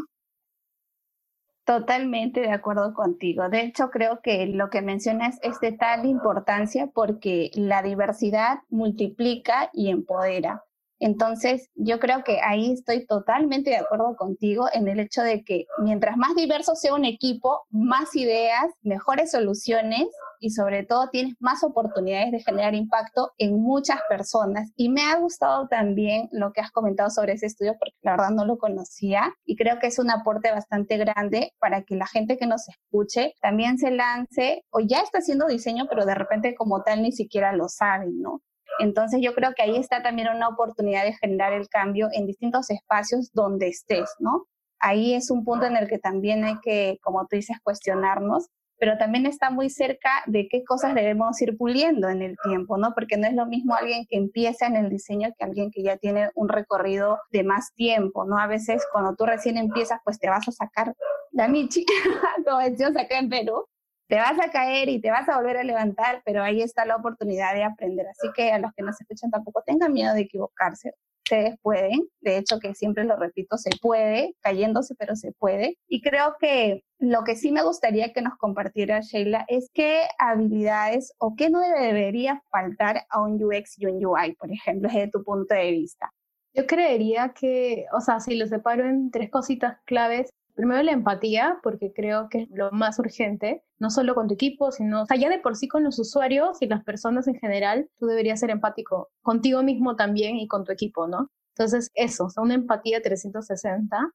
Totalmente 1.65 2.41
de 2.41 2.51
acuerdo 2.51 2.93
contigo. 2.93 3.49
De 3.49 3.61
hecho, 3.61 3.91
creo 3.91 4.21
que 4.21 4.47
lo 4.47 4.69
que 4.69 4.83
mencionas 4.83 5.39
es 5.43 5.61
de 5.61 5.73
tal 5.73 6.07
importancia 6.07 6.89
porque 6.89 7.53
la 7.55 7.83
diversidad 7.83 8.59
multiplica 8.69 9.71
y 9.73 9.91
empodera. 9.91 10.65
Entonces, 11.05 11.69
yo 11.75 11.99
creo 11.99 12.23
que 12.23 12.39
ahí 12.41 12.71
estoy 12.71 13.05
totalmente 13.07 13.71
de 13.71 13.79
acuerdo 13.79 14.15
contigo 14.15 14.67
en 14.73 14.87
el 14.87 15.01
hecho 15.01 15.23
de 15.23 15.43
que 15.43 15.67
mientras 15.79 16.17
más 16.17 16.37
diverso 16.37 16.77
sea 16.77 16.95
un 16.95 17.05
equipo, 17.05 17.63
más 17.71 18.15
ideas, 18.15 18.67
mejores 18.83 19.33
soluciones 19.33 20.07
y 20.39 20.51
sobre 20.51 20.85
todo 20.85 21.09
tienes 21.11 21.35
más 21.41 21.65
oportunidades 21.65 22.31
de 22.31 22.39
generar 22.39 22.77
impacto 22.77 23.33
en 23.39 23.61
muchas 23.61 23.99
personas. 24.09 24.71
Y 24.77 24.91
me 24.91 25.03
ha 25.03 25.17
gustado 25.17 25.67
también 25.67 26.29
lo 26.31 26.53
que 26.53 26.61
has 26.61 26.71
comentado 26.71 27.11
sobre 27.11 27.33
ese 27.33 27.47
estudio 27.47 27.75
porque 27.81 27.97
la 28.03 28.13
verdad 28.13 28.31
no 28.31 28.45
lo 28.45 28.57
conocía 28.57 29.35
y 29.45 29.57
creo 29.57 29.81
que 29.81 29.89
es 29.89 29.99
un 29.99 30.09
aporte 30.09 30.53
bastante 30.53 30.99
grande 30.99 31.53
para 31.59 31.83
que 31.83 31.97
la 31.97 32.07
gente 32.07 32.39
que 32.39 32.47
nos 32.47 32.69
escuche 32.69 33.35
también 33.43 33.77
se 33.77 33.91
lance 33.91 34.65
o 34.71 34.79
ya 34.79 35.01
está 35.01 35.19
haciendo 35.19 35.49
diseño, 35.49 35.87
pero 35.89 36.07
de 36.07 36.15
repente 36.15 36.55
como 36.55 36.85
tal 36.85 37.03
ni 37.03 37.11
siquiera 37.11 37.53
lo 37.53 37.69
saben, 37.69 38.21
¿no? 38.21 38.41
Entonces 38.79 39.21
yo 39.23 39.35
creo 39.35 39.53
que 39.55 39.63
ahí 39.63 39.77
está 39.77 40.03
también 40.03 40.29
una 40.29 40.49
oportunidad 40.49 41.05
de 41.05 41.15
generar 41.15 41.53
el 41.53 41.69
cambio 41.69 42.09
en 42.13 42.27
distintos 42.27 42.71
espacios 42.71 43.31
donde 43.33 43.69
estés, 43.69 44.11
¿no? 44.19 44.47
Ahí 44.79 45.15
es 45.15 45.31
un 45.31 45.45
punto 45.45 45.67
en 45.67 45.77
el 45.77 45.89
que 45.89 45.99
también 45.99 46.45
hay 46.45 46.59
que, 46.61 46.99
como 47.03 47.21
tú 47.27 47.37
dices, 47.37 47.57
cuestionarnos, 47.63 48.49
pero 48.83 48.99
también 48.99 49.27
está 49.27 49.51
muy 49.51 49.71
cerca 49.71 50.11
de 50.27 50.49
qué 50.49 50.65
cosas 50.65 50.93
debemos 50.93 51.41
ir 51.41 51.57
puliendo 51.57 52.09
en 52.09 52.21
el 52.21 52.37
tiempo, 52.43 52.77
¿no? 52.79 52.95
Porque 52.95 53.17
no 53.17 53.29
es 53.29 53.35
lo 53.35 53.47
mismo 53.47 53.77
alguien 53.77 54.07
que 54.09 54.17
empieza 54.17 54.67
en 54.67 54.75
el 54.75 54.91
diseño 54.91 55.29
que 55.39 55.45
alguien 55.45 55.71
que 55.71 55.85
ya 55.85 55.99
tiene 55.99 56.31
un 56.35 56.49
recorrido 56.49 57.21
de 57.31 57.45
más 57.45 57.73
tiempo, 57.75 58.25
¿no? 58.25 58.39
A 58.39 58.49
veces 58.49 58.85
cuando 58.91 59.15
tú 59.15 59.25
recién 59.25 59.57
empiezas, 59.57 60.01
pues 60.03 60.19
te 60.19 60.29
vas 60.29 60.49
a 60.49 60.51
sacar 60.51 60.95
la 61.31 61.47
michi, 61.47 61.87
como 62.45 62.59
decimos 62.59 62.97
acá 62.97 63.21
en 63.21 63.29
Perú, 63.29 63.67
te 64.13 64.19
vas 64.19 64.39
a 64.39 64.51
caer 64.51 64.91
y 64.91 65.01
te 65.01 65.11
vas 65.11 65.27
a 65.31 65.39
volver 65.39 65.57
a 65.57 65.63
levantar, 65.63 66.21
pero 66.27 66.43
ahí 66.43 66.61
está 66.61 66.85
la 66.85 66.97
oportunidad 66.97 67.55
de 67.55 67.65
aprender. 67.65 68.07
Así 68.09 68.29
que 68.37 68.53
a 68.53 68.59
los 68.59 68.71
que 68.75 68.83
nos 68.83 69.01
escuchan 69.01 69.31
tampoco 69.31 69.63
tengan 69.65 69.91
miedo 69.91 70.13
de 70.13 70.21
equivocarse. 70.21 70.93
Ustedes 71.25 71.59
pueden, 71.63 72.03
de 72.21 72.37
hecho 72.37 72.59
que 72.59 72.75
siempre 72.75 73.05
lo 73.05 73.17
repito, 73.17 73.57
se 73.57 73.71
puede, 73.81 74.35
cayéndose, 74.43 74.95
pero 74.97 75.17
se 75.17 75.33
puede. 75.33 75.79
Y 75.89 76.03
creo 76.03 76.37
que 76.39 76.85
lo 76.99 77.25
que 77.25 77.37
sí 77.37 77.53
me 77.53 77.63
gustaría 77.63 78.13
que 78.13 78.21
nos 78.21 78.37
compartiera 78.37 79.01
Sheila 79.01 79.47
es 79.49 79.71
qué 79.73 80.03
habilidades 80.19 81.15
o 81.17 81.35
qué 81.35 81.49
no 81.49 81.61
debería 81.61 82.43
faltar 82.51 83.07
a 83.09 83.23
un 83.23 83.43
UX 83.43 83.79
y 83.79 83.87
un 83.87 84.05
UI, 84.05 84.35
por 84.35 84.53
ejemplo, 84.53 84.91
desde 84.93 85.09
tu 85.09 85.25
punto 85.25 85.55
de 85.55 85.71
vista. 85.71 86.13
Yo 86.53 86.67
creería 86.67 87.31
que, 87.31 87.87
o 87.95 88.03
sea, 88.03 88.21
si 88.21 88.37
lo 88.37 88.47
separo 88.47 88.85
en 88.85 89.11
tres 89.11 89.31
cositas 89.31 89.79
claves, 89.87 90.29
Primero 90.55 90.83
la 90.83 90.93
empatía, 90.93 91.59
porque 91.63 91.93
creo 91.95 92.29
que 92.29 92.43
es 92.43 92.49
lo 92.51 92.71
más 92.73 92.99
urgente, 92.99 93.65
no 93.79 93.91
solo 93.91 94.15
con 94.15 94.29
tu 94.29 94.35
equipo, 94.35 94.71
sino, 94.71 95.03
o 95.03 95.07
sea, 95.07 95.17
ya 95.17 95.31
de 95.31 95.39
por 95.39 95.57
sí 95.57 95.67
con 95.67 95.83
los 95.83 95.99
usuarios 95.99 96.61
y 96.61 96.67
las 96.67 96.85
personas 96.85 97.27
en 97.27 97.37
general, 97.37 97.89
tú 97.99 98.07
deberías 98.07 98.41
ser 98.41 98.51
empático 98.51 99.11
contigo 99.23 99.63
mismo 99.63 99.97
también 99.97 100.37
y 100.37 100.47
con 100.49 100.65
tu 100.65 100.73
equipo, 100.73 101.07
¿no? 101.09 101.31
Entonces, 101.57 101.91
eso, 101.95 102.27
o 102.27 102.31
sea, 102.31 102.43
una 102.43 102.55
empatía 102.55 103.01
360. 103.03 104.11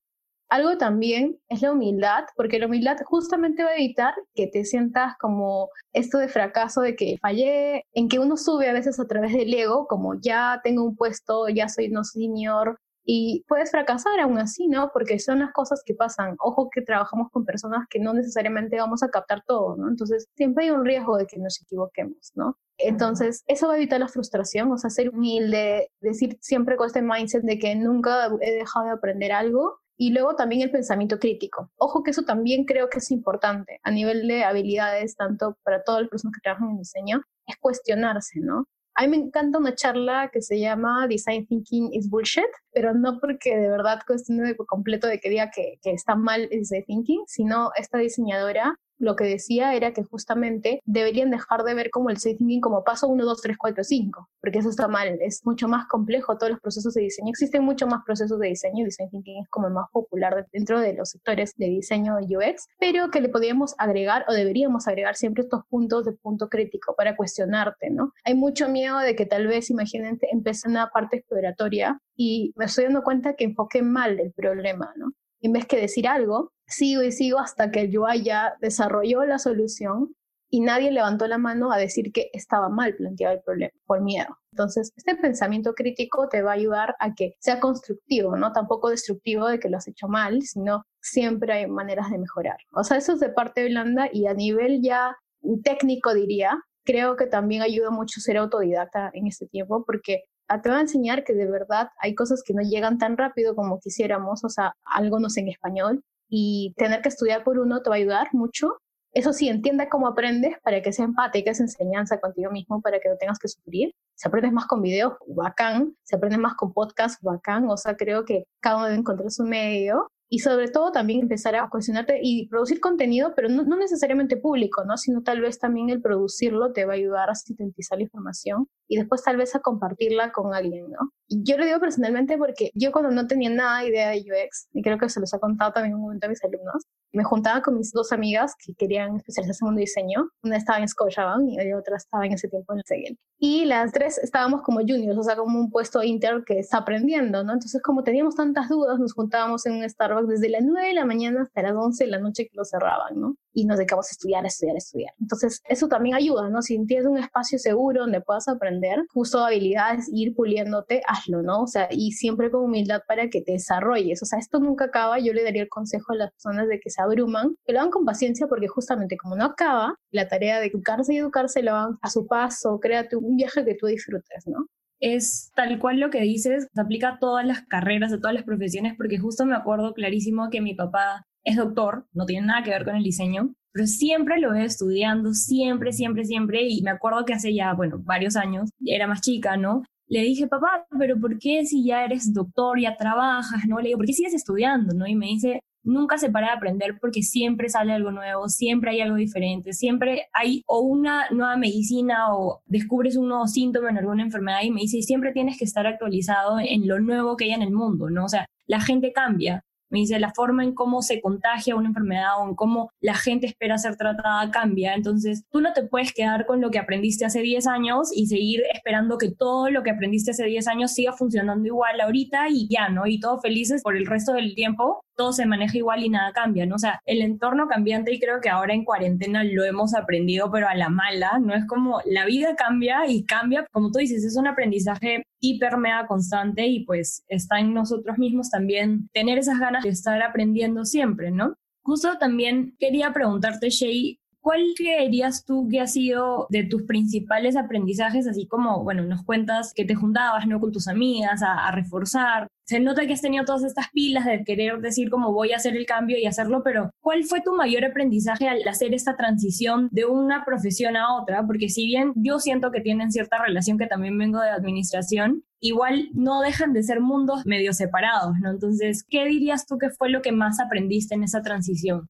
Algo 0.49 0.77
también 0.77 1.39
es 1.49 1.61
la 1.61 1.71
humildad, 1.73 2.23
porque 2.35 2.59
la 2.59 2.67
humildad 2.67 2.97
justamente 3.05 3.63
va 3.63 3.71
a 3.71 3.75
evitar 3.75 4.13
que 4.33 4.47
te 4.47 4.63
sientas 4.63 5.15
como 5.19 5.69
esto 5.91 6.19
de 6.19 6.29
fracaso, 6.29 6.81
de 6.81 6.95
que 6.95 7.17
fallé, 7.21 7.83
en 7.93 8.07
que 8.07 8.19
uno 8.19 8.37
sube 8.37 8.69
a 8.69 8.73
veces 8.73 8.99
a 8.99 9.07
través 9.07 9.33
del 9.33 9.53
ego, 9.53 9.87
como 9.87 10.13
ya 10.21 10.61
tengo 10.63 10.83
un 10.83 10.95
puesto, 10.95 11.49
ya 11.49 11.67
soy 11.67 11.89
no 11.89 12.03
senior, 12.05 12.79
y 13.09 13.45
puedes 13.47 13.71
fracasar 13.71 14.19
aún 14.19 14.37
así, 14.37 14.67
¿no? 14.67 14.91
Porque 14.91 15.17
son 15.17 15.39
las 15.39 15.53
cosas 15.53 15.81
que 15.85 15.93
pasan. 15.93 16.35
Ojo 16.39 16.69
que 16.69 16.81
trabajamos 16.81 17.31
con 17.31 17.45
personas 17.45 17.87
que 17.89 17.99
no 17.99 18.13
necesariamente 18.13 18.75
vamos 18.75 19.01
a 19.01 19.07
captar 19.07 19.43
todo, 19.47 19.77
¿no? 19.77 19.87
Entonces, 19.87 20.27
siempre 20.35 20.65
hay 20.65 20.71
un 20.71 20.83
riesgo 20.83 21.17
de 21.17 21.25
que 21.25 21.39
nos 21.39 21.61
equivoquemos, 21.61 22.33
¿no? 22.35 22.57
Entonces, 22.77 23.45
eso 23.47 23.69
va 23.69 23.75
a 23.75 23.77
evitar 23.77 24.01
la 24.01 24.09
frustración, 24.09 24.69
o 24.73 24.77
sea, 24.77 24.89
ser 24.89 25.09
humilde, 25.11 25.89
decir 26.01 26.37
siempre 26.41 26.75
con 26.75 26.87
este 26.87 27.01
mindset 27.01 27.43
de 27.43 27.57
que 27.57 27.75
nunca 27.75 28.29
he 28.41 28.51
dejado 28.51 28.87
de 28.87 28.91
aprender 28.91 29.31
algo. 29.31 29.79
Y 29.95 30.11
luego 30.11 30.35
también 30.35 30.61
el 30.61 30.69
pensamiento 30.69 31.17
crítico. 31.17 31.71
Ojo 31.77 32.03
que 32.03 32.11
eso 32.11 32.23
también 32.23 32.65
creo 32.65 32.89
que 32.89 32.99
es 32.99 33.09
importante 33.09 33.79
a 33.83 33.89
nivel 33.89 34.27
de 34.27 34.43
habilidades, 34.43 35.15
tanto 35.15 35.57
para 35.63 35.81
todas 35.81 36.01
las 36.01 36.09
personas 36.09 36.35
que 36.35 36.41
trabajan 36.43 36.71
en 36.71 36.77
diseño, 36.77 37.21
es 37.47 37.55
cuestionarse, 37.57 38.41
¿no? 38.41 38.67
A 38.99 39.03
mí 39.03 39.09
me 39.09 39.17
encanta 39.17 39.59
una 39.59 39.75
charla 39.75 40.31
que 40.33 40.41
se 40.41 40.59
llama 40.59 41.05
Design 41.07 41.45
Thinking 41.45 41.93
is 41.93 42.09
Bullshit, 42.09 42.49
pero 42.73 42.95
no 42.95 43.19
porque 43.19 43.55
de 43.55 43.69
verdad 43.69 43.99
cuestione 44.07 44.41
de 44.41 44.55
completo 44.55 45.05
de 45.05 45.19
que 45.19 45.29
diga 45.29 45.51
que, 45.51 45.77
que 45.83 45.91
está 45.91 46.15
mal 46.15 46.47
el 46.49 46.61
Design 46.61 46.83
Thinking, 46.83 47.23
sino 47.27 47.69
esta 47.75 47.99
diseñadora 47.99 48.75
lo 48.97 49.15
que 49.15 49.25
decía 49.25 49.73
era 49.75 49.93
que 49.93 50.03
justamente 50.03 50.81
deberían 50.85 51.29
dejar 51.29 51.63
de 51.63 51.73
ver 51.73 51.89
como 51.89 52.09
el 52.09 52.15
design 52.15 52.37
thinking 52.37 52.61
como 52.61 52.83
paso 52.83 53.07
1, 53.07 53.23
2, 53.23 53.41
3, 53.41 53.57
4, 53.57 53.83
5, 53.83 54.29
porque 54.41 54.59
eso 54.59 54.69
está 54.69 54.87
mal, 54.87 55.17
es 55.21 55.45
mucho 55.45 55.67
más 55.67 55.87
complejo 55.87 56.37
todos 56.37 56.51
los 56.51 56.61
procesos 56.61 56.93
de 56.93 57.01
diseño. 57.01 57.29
Existen 57.29 57.63
mucho 57.63 57.87
más 57.87 58.03
procesos 58.05 58.39
de 58.39 58.47
diseño, 58.47 58.85
design 58.85 59.09
thinking 59.09 59.43
es 59.43 59.49
como 59.49 59.67
el 59.67 59.73
más 59.73 59.89
popular 59.91 60.47
dentro 60.51 60.79
de 60.79 60.93
los 60.93 61.09
sectores 61.09 61.53
de 61.57 61.67
diseño 61.67 62.15
de 62.17 62.37
UX, 62.37 62.67
pero 62.79 63.09
que 63.11 63.21
le 63.21 63.29
podríamos 63.29 63.75
agregar 63.77 64.25
o 64.27 64.33
deberíamos 64.33 64.87
agregar 64.87 65.15
siempre 65.15 65.43
estos 65.43 65.65
puntos 65.69 66.05
de 66.05 66.13
punto 66.13 66.49
crítico 66.49 66.95
para 66.95 67.15
cuestionarte, 67.15 67.89
¿no? 67.89 68.13
Hay 68.23 68.35
mucho 68.35 68.69
miedo 68.69 68.99
de 68.99 69.15
que 69.15 69.25
tal 69.25 69.47
vez, 69.47 69.69
imagínate, 69.69 70.27
empiece 70.31 70.67
una 70.67 70.89
parte 70.89 71.17
exploratoria 71.17 71.99
y 72.15 72.53
me 72.55 72.65
estoy 72.65 72.85
dando 72.85 73.03
cuenta 73.03 73.35
que 73.35 73.45
enfoqué 73.45 73.81
mal 73.81 74.19
el 74.19 74.31
problema, 74.33 74.91
¿no? 74.95 75.11
En 75.47 75.53
vez 75.53 75.65
que 75.65 75.79
decir 75.79 76.09
algo, 76.09 76.51
sigo 76.67 77.03
y 77.03 77.13
sigo 77.13 77.39
hasta 77.39 77.71
que 77.71 77.79
el 77.79 77.97
UI 77.97 78.21
ya 78.21 78.55
desarrolló 78.59 79.23
la 79.23 79.39
solución 79.39 80.13
y 80.49 80.59
nadie 80.59 80.91
levantó 80.91 81.25
la 81.25 81.37
mano 81.37 81.71
a 81.71 81.77
decir 81.77 82.11
que 82.11 82.29
estaba 82.33 82.67
mal 82.67 82.97
planteado 82.97 83.35
el 83.35 83.41
problema 83.43 83.71
por 83.85 84.01
miedo. 84.01 84.27
Entonces, 84.51 84.91
este 84.97 85.15
pensamiento 85.15 85.73
crítico 85.73 86.27
te 86.27 86.41
va 86.41 86.51
a 86.51 86.55
ayudar 86.55 86.97
a 86.99 87.15
que 87.15 87.35
sea 87.39 87.61
constructivo, 87.61 88.35
no 88.35 88.51
tampoco 88.51 88.89
destructivo 88.89 89.47
de 89.47 89.61
que 89.61 89.69
lo 89.69 89.77
has 89.77 89.87
hecho 89.87 90.09
mal, 90.09 90.41
sino 90.41 90.83
siempre 90.99 91.53
hay 91.53 91.67
maneras 91.67 92.11
de 92.11 92.17
mejorar. 92.17 92.57
O 92.73 92.83
sea, 92.83 92.97
eso 92.97 93.13
es 93.13 93.21
de 93.21 93.29
parte 93.29 93.69
blanda 93.69 94.09
y 94.11 94.27
a 94.27 94.33
nivel 94.33 94.81
ya 94.81 95.15
técnico 95.63 96.13
diría, 96.13 96.59
creo 96.83 97.15
que 97.15 97.27
también 97.27 97.61
ayuda 97.61 97.89
mucho 97.89 98.19
ser 98.19 98.35
autodidacta 98.35 99.11
en 99.13 99.27
este 99.27 99.47
tiempo 99.47 99.85
porque 99.85 100.25
te 100.61 100.69
va 100.69 100.77
a 100.77 100.81
enseñar 100.81 101.23
que 101.23 101.33
de 101.33 101.49
verdad 101.49 101.89
hay 101.99 102.15
cosas 102.15 102.43
que 102.43 102.53
no 102.53 102.61
llegan 102.61 102.97
tan 102.97 103.17
rápido 103.17 103.55
como 103.55 103.79
quisiéramos, 103.79 104.43
o 104.43 104.49
sea, 104.49 104.73
algo 104.85 105.19
no 105.19 105.29
sé 105.29 105.41
en 105.41 105.49
español, 105.49 106.03
y 106.29 106.73
tener 106.77 107.01
que 107.01 107.09
estudiar 107.09 107.43
por 107.43 107.59
uno 107.59 107.81
te 107.81 107.89
va 107.89 107.95
a 107.95 107.99
ayudar 107.99 108.27
mucho. 108.33 108.77
Eso 109.13 109.33
sí, 109.33 109.49
entienda 109.49 109.89
cómo 109.89 110.07
aprendes 110.07 110.55
para 110.63 110.81
que 110.81 110.91
sea 110.93 111.05
empática 111.05 111.51
esa 111.51 111.63
enseñanza 111.63 112.19
contigo 112.19 112.51
mismo, 112.51 112.81
para 112.81 112.99
que 112.99 113.09
no 113.09 113.17
tengas 113.17 113.39
que 113.39 113.47
sufrir. 113.47 113.93
Si 114.15 114.27
aprendes 114.27 114.51
más 114.51 114.67
con 114.67 114.81
videos, 114.81 115.13
bacán. 115.27 115.95
Si 116.03 116.15
aprendes 116.15 116.39
más 116.39 116.55
con 116.55 116.73
podcast, 116.73 117.21
bacán. 117.23 117.69
O 117.69 117.77
sea, 117.77 117.95
creo 117.95 118.25
que 118.25 118.45
cada 118.61 118.77
uno 118.77 118.85
debe 118.85 118.99
encontrar 118.99 119.31
su 119.31 119.43
medio 119.43 120.11
y 120.29 120.39
sobre 120.39 120.67
todo 120.67 120.91
también 120.91 121.21
empezar 121.21 121.55
a 121.55 121.69
cuestionarte 121.69 122.19
y 122.21 122.47
producir 122.49 122.79
contenido, 122.79 123.33
pero 123.35 123.49
no, 123.49 123.63
necesariamente 123.77 124.37
público, 124.37 124.83
¿no? 124.85 124.97
Sino 124.97 125.21
tal 125.23 125.41
vez 125.41 125.59
también 125.59 125.89
el 125.89 126.01
producirlo 126.01 126.73
te 126.73 126.85
va 126.85 126.93
a 126.93 126.95
ayudar 126.95 127.29
a 127.29 127.35
sintetizar 127.35 127.97
la 127.97 128.03
información 128.03 128.67
y 128.87 128.97
después 128.97 129.23
tal 129.23 129.37
vez 129.37 129.55
a 129.55 129.59
compartirla 129.59 130.31
con 130.31 130.53
alguien, 130.53 130.89
¿no? 130.89 131.11
Y 131.27 131.43
yo 131.43 131.57
lo 131.57 131.65
digo 131.65 131.79
personalmente 131.79 132.37
porque 132.37 132.71
yo 132.73 132.91
cuando 132.91 133.11
no 133.11 133.27
tenía 133.27 133.49
nada 133.49 133.85
idea 133.85 134.09
de 134.09 134.19
UX, 134.19 134.67
y 134.73 134.81
creo 134.81 134.97
que 134.97 135.09
se 135.09 135.19
los 135.19 135.33
ha 135.33 135.39
contado 135.39 135.71
también 135.71 135.95
un 135.95 136.01
momento 136.01 136.27
a 136.27 136.29
mis 136.29 136.43
alumnos, 136.43 136.85
me 137.11 137.23
juntaba 137.23 137.61
con 137.61 137.77
mis 137.77 137.91
dos 137.91 138.11
amigas 138.11 138.53
que 138.57 138.73
querían 138.73 139.15
especializarse 139.15 139.65
en 139.65 139.75
diseño. 139.75 140.29
Una 140.43 140.57
estaba 140.57 140.79
en 140.79 140.87
Scotiabank 140.87 141.49
y 141.49 141.55
la 141.55 141.77
otra 141.77 141.97
estaba 141.97 142.25
en 142.25 142.33
ese 142.33 142.47
tiempo 142.47 142.73
en 142.73 142.79
el 142.79 142.85
Segel. 142.85 143.17
Y 143.39 143.65
las 143.65 143.91
tres 143.91 144.17
estábamos 144.17 144.61
como 144.63 144.79
juniors, 144.79 145.17
o 145.17 145.23
sea, 145.23 145.35
como 145.35 145.59
un 145.59 145.69
puesto 145.69 146.01
inter 146.03 146.43
que 146.45 146.59
está 146.59 146.77
aprendiendo, 146.77 147.43
¿no? 147.43 147.53
Entonces, 147.53 147.81
como 147.81 148.03
teníamos 148.03 148.35
tantas 148.35 148.69
dudas, 148.69 148.99
nos 148.99 149.13
juntábamos 149.13 149.65
en 149.65 149.73
un 149.73 149.89
Starbucks 149.89 150.27
desde 150.27 150.49
las 150.49 150.63
9 150.63 150.87
de 150.87 150.93
la 150.93 151.05
mañana 151.05 151.41
hasta 151.43 151.61
las 151.61 151.73
11 151.75 152.05
de 152.05 152.11
la 152.11 152.19
noche 152.19 152.47
que 152.47 152.57
lo 152.57 152.65
cerraban, 152.65 153.19
¿no? 153.19 153.35
Y 153.57 153.65
nos 153.65 153.77
dedicamos 153.77 154.07
a 154.07 154.11
estudiar, 154.11 154.43
a 154.45 154.47
estudiar, 154.47 154.75
a 154.75 154.77
estudiar. 154.77 155.13
Entonces, 155.19 155.61
eso 155.67 155.87
también 155.87 156.15
ayuda, 156.15 156.47
¿no? 156.49 156.61
Si 156.61 156.77
tienes 156.85 157.07
un 157.07 157.17
espacio 157.17 157.57
seguro 157.57 158.01
donde 158.01 158.21
puedas 158.21 158.47
aprender, 158.47 158.99
justo 159.11 159.43
habilidades, 159.43 160.07
ir 160.13 160.35
puliéndote, 160.35 161.01
hazlo, 161.07 161.41
¿no? 161.41 161.63
O 161.63 161.67
sea, 161.67 161.87
y 161.89 162.11
siempre 162.11 162.51
con 162.51 162.65
humildad 162.65 163.01
para 163.07 163.29
que 163.31 163.41
te 163.41 163.53
desarrolles. 163.53 164.21
O 164.21 164.25
sea, 164.27 164.37
esto 164.37 164.59
nunca 164.59 164.85
acaba. 164.85 165.17
Yo 165.17 165.33
le 165.33 165.43
daría 165.43 165.63
el 165.63 165.69
consejo 165.69 166.13
a 166.13 166.17
las 166.17 166.31
personas 166.33 166.67
de 166.67 166.79
que 166.79 166.91
se 166.91 167.01
abruman, 167.01 167.55
que 167.65 167.73
lo 167.73 167.79
hagan 167.79 167.91
con 167.91 168.05
paciencia 168.05 168.45
porque 168.47 168.67
justamente 168.67 169.17
como 169.17 169.35
no 169.35 169.45
acaba, 169.45 169.95
la 170.11 170.27
tarea 170.27 170.59
de 170.59 170.67
educarse 170.67 171.15
y 171.15 171.17
educarse 171.17 171.63
lo 171.63 171.75
hagan 171.75 171.97
a 172.03 172.09
su 172.11 172.27
paso, 172.27 172.79
créate 172.79 173.15
un 173.15 173.37
viaje 173.37 173.65
que 173.65 173.73
tú 173.73 173.87
disfrutes, 173.87 174.45
¿no? 174.45 174.67
es 174.99 175.51
tal 175.55 175.79
cual 175.79 175.99
lo 175.99 176.09
que 176.09 176.21
dices, 176.21 176.67
se 176.73 176.81
aplica 176.81 177.09
a 177.09 177.19
todas 177.19 177.45
las 177.45 177.61
carreras, 177.67 178.11
a 178.13 178.17
todas 178.17 178.33
las 178.33 178.43
profesiones, 178.43 178.95
porque 178.97 179.17
justo 179.17 179.45
me 179.45 179.55
acuerdo 179.55 179.93
clarísimo 179.93 180.49
que 180.49 180.61
mi 180.61 180.73
papá 180.73 181.25
es 181.47 181.55
doctor, 181.55 182.05
no 182.13 182.25
tiene 182.25 182.45
nada 182.45 182.61
que 182.63 182.71
ver 182.71 182.83
con 182.83 182.95
el 182.95 183.03
diseño, 183.03 183.53
pero 183.71 183.87
siempre 183.87 184.39
lo 184.39 184.51
veo 184.51 184.65
estudiando, 184.65 185.33
siempre, 185.33 185.93
siempre, 185.93 186.25
siempre, 186.25 186.67
y 186.67 186.81
me 186.81 186.91
acuerdo 186.91 187.25
que 187.25 187.33
hace 187.33 187.53
ya, 187.53 187.73
bueno, 187.73 187.99
varios 187.99 188.35
años, 188.35 188.69
era 188.85 189.07
más 189.07 189.21
chica, 189.21 189.55
¿no? 189.55 189.83
Le 190.07 190.21
dije, 190.21 190.47
papá, 190.47 190.85
pero 190.97 191.19
¿por 191.19 191.39
qué 191.39 191.65
si 191.65 191.85
ya 191.85 192.03
eres 192.03 192.33
doctor, 192.33 192.79
ya 192.79 192.97
trabajas, 192.97 193.65
¿no? 193.67 193.79
Le 193.79 193.89
digo, 193.89 193.97
¿por 193.99 194.07
qué 194.07 194.13
sigues 194.13 194.33
estudiando, 194.33 194.93
¿no? 194.93 195.07
Y 195.07 195.15
me 195.15 195.27
dice, 195.27 195.61
nunca 195.83 196.17
se 196.17 196.29
para 196.29 196.47
de 196.47 196.53
aprender 196.53 196.97
porque 196.99 197.21
siempre 197.21 197.69
sale 197.69 197.93
algo 197.93 198.11
nuevo, 198.11 198.49
siempre 198.49 198.91
hay 198.91 199.01
algo 199.01 199.15
diferente, 199.15 199.71
siempre 199.71 200.27
hay 200.33 200.63
o 200.67 200.81
una 200.81 201.29
nueva 201.31 201.55
medicina 201.55 202.35
o 202.35 202.61
descubres 202.65 203.15
un 203.15 203.29
nuevo 203.29 203.47
síntoma 203.47 203.89
en 203.89 203.97
alguna 203.97 204.23
enfermedad 204.23 204.63
y 204.63 204.71
me 204.71 204.81
dice, 204.81 205.01
siempre 205.01 205.31
tienes 205.31 205.57
que 205.57 205.65
estar 205.65 205.87
actualizado 205.87 206.59
en 206.59 206.87
lo 206.87 206.99
nuevo 206.99 207.37
que 207.37 207.45
hay 207.45 207.51
en 207.51 207.61
el 207.61 207.71
mundo, 207.71 208.09
¿no? 208.09 208.25
O 208.25 208.29
sea, 208.29 208.45
la 208.65 208.81
gente 208.81 209.13
cambia, 209.13 209.63
me 209.89 209.99
dice, 209.99 210.19
la 210.19 210.33
forma 210.33 210.63
en 210.63 210.73
cómo 210.73 211.01
se 211.01 211.21
contagia 211.21 211.75
una 211.75 211.89
enfermedad 211.89 212.39
o 212.39 212.47
en 212.47 212.55
cómo 212.55 212.91
la 212.99 213.15
gente 213.15 213.47
espera 213.47 213.77
ser 213.77 213.95
tratada 213.95 214.49
cambia. 214.51 214.93
Entonces, 214.93 215.43
tú 215.51 215.61
no 215.61 215.73
te 215.73 215.83
puedes 215.83 216.13
quedar 216.13 216.45
con 216.45 216.61
lo 216.61 216.71
que 216.71 216.79
aprendiste 216.79 217.25
hace 217.25 217.41
10 217.41 217.67
años 217.67 218.09
y 218.13 218.27
seguir 218.27 218.63
esperando 218.73 219.17
que 219.17 219.31
todo 219.31 219.69
lo 219.69 219.83
que 219.83 219.91
aprendiste 219.91 220.31
hace 220.31 220.45
10 220.45 220.67
años 220.67 220.93
siga 220.93 221.13
funcionando 221.13 221.65
igual 221.67 221.99
ahorita 222.01 222.49
y 222.49 222.67
ya, 222.69 222.89
¿no? 222.89 223.07
Y 223.07 223.19
todo 223.19 223.39
felices 223.39 223.81
por 223.83 223.95
el 223.95 224.05
resto 224.05 224.33
del 224.33 224.55
tiempo, 224.55 225.01
todo 225.15 225.33
se 225.33 225.45
maneja 225.45 225.77
igual 225.77 226.03
y 226.03 226.09
nada 226.09 226.31
cambia, 226.33 226.65
¿no? 226.65 226.75
O 226.75 226.79
sea, 226.79 227.01
el 227.05 227.21
entorno 227.21 227.67
cambiante 227.67 228.13
y 228.13 228.19
creo 228.19 228.39
que 228.41 228.49
ahora 228.49 228.73
en 228.73 228.85
cuarentena 228.85 229.43
lo 229.43 229.63
hemos 229.63 229.95
aprendido, 229.95 230.51
pero 230.51 230.67
a 230.67 230.75
la 230.75 230.89
mala, 230.89 231.39
¿no? 231.39 231.53
Es 231.53 231.65
como 231.65 232.01
la 232.05 232.25
vida 232.25 232.55
cambia 232.55 233.07
y 233.07 233.23
cambia, 233.25 233.65
como 233.71 233.91
tú 233.91 233.99
dices, 233.99 234.23
es 234.23 234.37
un 234.37 234.47
aprendizaje 234.47 235.23
hiper 235.39 235.77
mega 235.77 236.07
constante 236.07 236.65
y 236.67 236.85
pues 236.85 237.23
está 237.27 237.59
en 237.59 237.73
nosotros 237.73 238.17
mismos 238.17 238.49
también 238.49 239.09
tener 239.13 239.37
esas 239.37 239.59
ganas 239.59 239.83
de 239.83 239.89
estar 239.89 240.21
aprendiendo 240.21 240.85
siempre, 240.85 241.31
¿no? 241.31 241.55
Justo 241.83 242.17
también 242.17 242.75
quería 242.79 243.13
preguntarte, 243.13 243.69
Shay, 243.69 244.19
¿cuál 244.47 244.61
creerías 244.77 245.43
tú 245.43 245.67
que 245.69 245.81
ha 245.81 245.87
sido 245.87 246.47
de 246.49 246.63
tus 246.63 246.83
principales 246.83 247.57
aprendizajes, 247.57 248.27
así 248.27 248.47
como, 248.47 248.81
bueno, 248.81 249.03
nos 249.03 249.25
cuentas 249.25 249.73
que 249.73 249.83
te 249.83 249.93
juntabas, 249.93 250.47
¿no? 250.47 250.61
Con 250.61 250.71
tus 250.71 250.87
amigas 250.87 251.43
a, 251.43 251.67
a, 251.67 251.71
reforzar. 251.73 252.47
Se 252.65 252.79
nota 252.79 253.05
que 253.05 253.11
has 253.11 253.21
tenido 253.21 253.43
todas 253.43 253.65
estas 253.65 253.89
pilas 253.91 254.23
de 254.23 254.45
querer 254.45 254.79
decir 254.79 255.09
cómo 255.09 255.33
voy 255.33 255.51
a 255.51 255.57
hacer 255.57 255.75
el 255.75 255.85
cambio 255.85 256.17
y 256.17 256.27
hacerlo, 256.27 256.61
pero 256.63 256.91
¿cuál 257.01 257.25
fue 257.25 257.41
tu 257.41 257.57
mayor 257.57 257.83
aprendizaje 257.83 258.47
al 258.47 258.65
hacer 258.65 258.93
esta 258.93 259.17
transición 259.17 259.89
de 259.91 260.05
una 260.05 260.45
profesión 260.45 260.95
a 260.95 261.17
otra? 261.17 261.45
Porque 261.45 261.67
si 261.67 261.85
bien 261.85 262.13
yo 262.15 262.39
siento 262.39 262.71
que 262.71 262.79
tienen 262.79 263.11
cierta 263.11 263.43
relación, 263.43 263.77
que 263.77 263.87
también 263.87 264.17
vengo 264.17 264.39
de 264.39 264.51
administración, 264.51 265.43
igual 265.59 266.07
no 266.13 266.39
dejan 266.39 266.71
de 266.71 266.83
ser 266.83 267.01
mundos 267.01 267.45
medio 267.45 267.73
separados, 267.73 268.39
¿no? 268.41 268.51
Entonces, 268.51 269.03
¿qué 269.09 269.25
dirías 269.25 269.65
tú 269.65 269.77
que 269.77 269.89
fue 269.89 270.09
lo 270.09 270.21
que 270.21 270.31
más 270.31 270.61
aprendiste 270.61 271.15
en 271.15 271.23
esa 271.23 271.41
transición? 271.41 272.07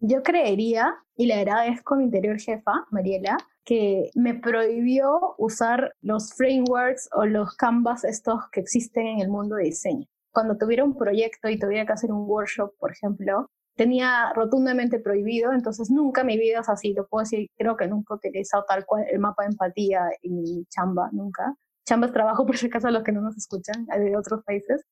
Yo 0.00 0.22
creería, 0.22 0.94
y 1.16 1.26
le 1.26 1.34
agradezco 1.34 1.94
a 1.94 1.98
mi 1.98 2.04
interior 2.04 2.38
jefa, 2.38 2.72
Mariela, 2.90 3.38
que 3.64 4.10
me 4.14 4.34
prohibió 4.34 5.34
usar 5.38 5.94
los 6.02 6.34
frameworks 6.34 7.08
o 7.12 7.24
los 7.24 7.54
canvas 7.56 8.04
estos 8.04 8.48
que 8.52 8.60
existen 8.60 9.06
en 9.06 9.20
el 9.20 9.28
mundo 9.28 9.56
de 9.56 9.64
diseño. 9.64 10.06
Cuando 10.32 10.56
tuviera 10.58 10.84
un 10.84 10.96
proyecto 10.96 11.48
y 11.48 11.58
tuviera 11.58 11.86
que 11.86 11.94
hacer 11.94 12.12
un 12.12 12.28
workshop, 12.28 12.72
por 12.78 12.92
ejemplo, 12.92 13.50
tenía 13.74 14.32
rotundamente 14.34 14.98
prohibido, 14.98 15.52
entonces 15.52 15.90
nunca 15.90 16.24
mi 16.24 16.38
vida 16.38 16.60
es 16.60 16.68
así, 16.68 16.92
lo 16.92 17.06
puedo 17.06 17.22
decir, 17.22 17.48
creo 17.56 17.76
que 17.76 17.86
nunca 17.86 18.14
he 18.14 18.16
utilizado 18.16 18.64
tal 18.68 18.84
cual 18.84 19.04
el 19.10 19.18
mapa 19.18 19.44
de 19.44 19.50
empatía 19.50 20.10
en 20.22 20.36
mi 20.36 20.64
chamba, 20.66 21.08
nunca. 21.12 21.54
Chamba 21.86 22.06
es 22.08 22.12
trabajo, 22.12 22.44
por 22.46 22.56
si 22.58 22.66
acaso, 22.66 22.88
a 22.88 22.90
los 22.90 23.02
que 23.02 23.12
no 23.12 23.22
nos 23.22 23.36
escuchan, 23.36 23.86
de 23.86 24.16
otros 24.16 24.44
países. 24.44 24.82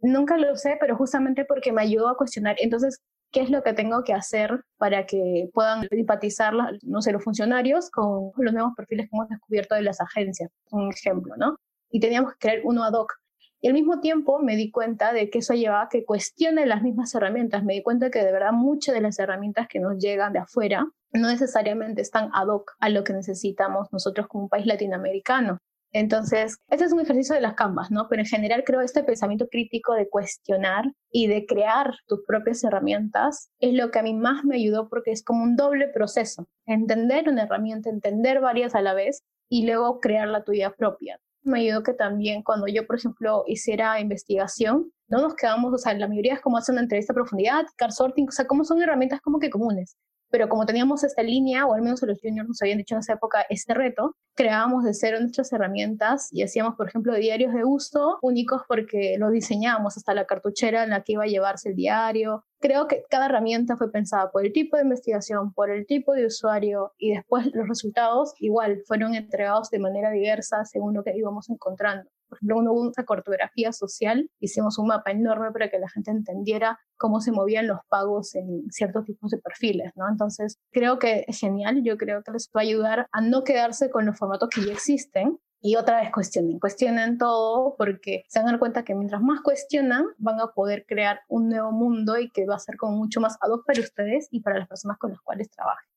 Nunca 0.00 0.36
lo 0.36 0.52
usé, 0.52 0.76
pero 0.80 0.96
justamente 0.96 1.44
porque 1.44 1.72
me 1.72 1.82
ayudó 1.82 2.08
a 2.08 2.16
cuestionar. 2.16 2.56
Entonces, 2.58 3.00
qué 3.32 3.40
es 3.40 3.50
lo 3.50 3.62
que 3.62 3.72
tengo 3.72 4.02
que 4.04 4.12
hacer 4.12 4.64
para 4.76 5.06
que 5.06 5.48
puedan 5.52 5.86
empatizar, 5.90 6.52
no 6.82 7.02
sé, 7.02 7.12
los 7.12 7.22
funcionarios 7.22 7.90
con 7.90 8.32
los 8.36 8.52
nuevos 8.52 8.72
perfiles 8.76 9.08
que 9.08 9.16
hemos 9.16 9.28
descubierto 9.28 9.74
de 9.74 9.82
las 9.82 10.00
agencias, 10.00 10.50
un 10.70 10.90
ejemplo, 10.90 11.34
¿no? 11.36 11.56
Y 11.90 12.00
teníamos 12.00 12.32
que 12.32 12.38
crear 12.38 12.60
uno 12.64 12.84
ad 12.84 12.92
hoc. 12.92 13.14
Y 13.62 13.68
al 13.68 13.74
mismo 13.74 14.00
tiempo 14.00 14.38
me 14.38 14.56
di 14.56 14.70
cuenta 14.70 15.12
de 15.12 15.28
que 15.28 15.40
eso 15.40 15.52
llevaba 15.52 15.82
a 15.82 15.88
que 15.88 16.04
cuestione 16.04 16.64
las 16.64 16.82
mismas 16.82 17.14
herramientas. 17.14 17.62
Me 17.62 17.74
di 17.74 17.82
cuenta 17.82 18.10
que 18.10 18.24
de 18.24 18.32
verdad 18.32 18.52
muchas 18.52 18.94
de 18.94 19.02
las 19.02 19.18
herramientas 19.18 19.68
que 19.68 19.80
nos 19.80 19.98
llegan 19.98 20.32
de 20.32 20.38
afuera 20.38 20.86
no 21.12 21.28
necesariamente 21.28 22.00
están 22.00 22.30
ad 22.32 22.48
hoc 22.48 22.72
a 22.78 22.88
lo 22.88 23.04
que 23.04 23.12
necesitamos 23.12 23.88
nosotros 23.92 24.28
como 24.28 24.44
un 24.44 24.48
país 24.48 24.64
latinoamericano. 24.64 25.58
Entonces, 25.92 26.56
este 26.68 26.84
es 26.84 26.92
un 26.92 27.00
ejercicio 27.00 27.34
de 27.34 27.40
las 27.40 27.54
canvas, 27.54 27.90
¿no? 27.90 28.06
Pero 28.08 28.22
en 28.22 28.28
general 28.28 28.62
creo 28.64 28.80
este 28.80 29.02
pensamiento 29.02 29.48
crítico 29.48 29.94
de 29.94 30.08
cuestionar 30.08 30.84
y 31.10 31.26
de 31.26 31.46
crear 31.46 31.94
tus 32.06 32.20
propias 32.26 32.62
herramientas 32.62 33.50
es 33.58 33.74
lo 33.74 33.90
que 33.90 33.98
a 33.98 34.02
mí 34.02 34.14
más 34.14 34.44
me 34.44 34.54
ayudó 34.54 34.88
porque 34.88 35.10
es 35.10 35.24
como 35.24 35.42
un 35.42 35.56
doble 35.56 35.88
proceso. 35.88 36.48
Entender 36.66 37.28
una 37.28 37.42
herramienta, 37.42 37.90
entender 37.90 38.40
varias 38.40 38.76
a 38.76 38.82
la 38.82 38.94
vez 38.94 39.24
y 39.48 39.66
luego 39.66 39.98
crear 39.98 40.28
la 40.28 40.44
tuya 40.44 40.70
propia. 40.70 41.18
Me 41.42 41.60
ayudó 41.60 41.82
que 41.82 41.94
también 41.94 42.42
cuando 42.42 42.68
yo, 42.68 42.86
por 42.86 42.96
ejemplo, 42.96 43.42
hiciera 43.48 43.98
investigación, 43.98 44.92
no 45.08 45.22
nos 45.22 45.34
quedamos, 45.34 45.72
o 45.72 45.78
sea, 45.78 45.94
la 45.94 46.06
mayoría 46.06 46.34
es 46.34 46.40
como 46.40 46.58
hacer 46.58 46.74
una 46.74 46.82
entrevista 46.82 47.12
a 47.12 47.14
profundidad, 47.14 47.64
car 47.76 47.90
sorting, 47.90 48.28
o 48.28 48.32
sea, 48.32 48.46
como 48.46 48.64
son 48.64 48.80
herramientas 48.80 49.20
como 49.22 49.40
que 49.40 49.50
comunes 49.50 49.96
pero 50.30 50.48
como 50.48 50.66
teníamos 50.66 51.04
esta 51.04 51.22
línea, 51.22 51.66
o 51.66 51.74
al 51.74 51.82
menos 51.82 52.02
los 52.02 52.18
juniors 52.20 52.48
nos 52.48 52.62
habían 52.62 52.78
dicho 52.78 52.94
en 52.94 53.00
esa 53.00 53.14
época 53.14 53.44
este 53.50 53.74
reto, 53.74 54.16
creábamos 54.34 54.84
de 54.84 54.94
cero 54.94 55.18
nuestras 55.20 55.52
herramientas 55.52 56.28
y 56.32 56.42
hacíamos, 56.42 56.76
por 56.76 56.88
ejemplo, 56.88 57.14
diarios 57.14 57.52
de 57.52 57.64
uso 57.64 58.18
únicos 58.22 58.62
porque 58.66 59.16
los 59.18 59.32
diseñábamos 59.32 59.96
hasta 59.96 60.14
la 60.14 60.26
cartuchera 60.26 60.84
en 60.84 60.90
la 60.90 61.02
que 61.02 61.12
iba 61.12 61.24
a 61.24 61.28
llevarse 61.28 61.70
el 61.70 61.76
diario. 61.76 62.44
Creo 62.60 62.86
que 62.86 63.04
cada 63.08 63.26
herramienta 63.26 63.76
fue 63.76 63.90
pensada 63.90 64.30
por 64.30 64.44
el 64.44 64.52
tipo 64.52 64.76
de 64.76 64.82
investigación, 64.82 65.52
por 65.52 65.70
el 65.70 65.86
tipo 65.86 66.12
de 66.12 66.26
usuario 66.26 66.92
y 66.98 67.14
después 67.14 67.46
los 67.54 67.68
resultados 67.68 68.34
igual 68.38 68.82
fueron 68.86 69.14
entregados 69.14 69.70
de 69.70 69.78
manera 69.78 70.10
diversa 70.10 70.64
según 70.64 70.94
lo 70.94 71.02
que 71.02 71.16
íbamos 71.16 71.48
encontrando 71.50 72.10
por 72.30 72.38
ejemplo, 72.38 72.72
hubo 72.72 72.80
una 72.82 73.04
cartografía 73.04 73.72
social, 73.72 74.30
hicimos 74.38 74.78
un 74.78 74.86
mapa 74.86 75.10
enorme 75.10 75.50
para 75.50 75.68
que 75.68 75.80
la 75.80 75.88
gente 75.88 76.12
entendiera 76.12 76.78
cómo 76.96 77.20
se 77.20 77.32
movían 77.32 77.66
los 77.66 77.80
pagos 77.88 78.34
en 78.36 78.70
ciertos 78.70 79.04
tipos 79.04 79.32
de 79.32 79.38
perfiles, 79.38 79.92
¿no? 79.96 80.08
Entonces, 80.08 80.56
creo 80.70 80.98
que 81.00 81.24
es 81.26 81.40
genial, 81.40 81.82
yo 81.82 81.98
creo 81.98 82.22
que 82.22 82.30
les 82.30 82.48
va 82.56 82.60
a 82.60 82.64
ayudar 82.64 83.08
a 83.10 83.20
no 83.20 83.42
quedarse 83.42 83.90
con 83.90 84.06
los 84.06 84.16
formatos 84.16 84.48
que 84.48 84.64
ya 84.64 84.72
existen, 84.72 85.38
y 85.60 85.76
otra 85.76 86.00
vez 86.00 86.10
cuestionen, 86.10 86.58
cuestionen 86.58 87.18
todo 87.18 87.74
porque 87.76 88.24
se 88.28 88.38
van 88.38 88.48
a 88.48 88.50
dar 88.52 88.60
cuenta 88.60 88.84
que 88.84 88.94
mientras 88.94 89.20
más 89.20 89.40
cuestionan 89.42 90.06
van 90.18 90.40
a 90.40 90.48
poder 90.48 90.86
crear 90.86 91.20
un 91.28 91.48
nuevo 91.48 91.70
mundo 91.72 92.18
y 92.18 92.30
que 92.30 92.46
va 92.46 92.56
a 92.56 92.58
ser 92.58 92.76
como 92.76 92.96
mucho 92.96 93.20
más 93.20 93.36
ad 93.40 93.50
hoc 93.50 93.66
para 93.66 93.80
ustedes 93.80 94.28
y 94.30 94.40
para 94.40 94.58
las 94.58 94.68
personas 94.68 94.98
con 94.98 95.10
las 95.10 95.20
cuales 95.20 95.50
trabajen 95.50 95.88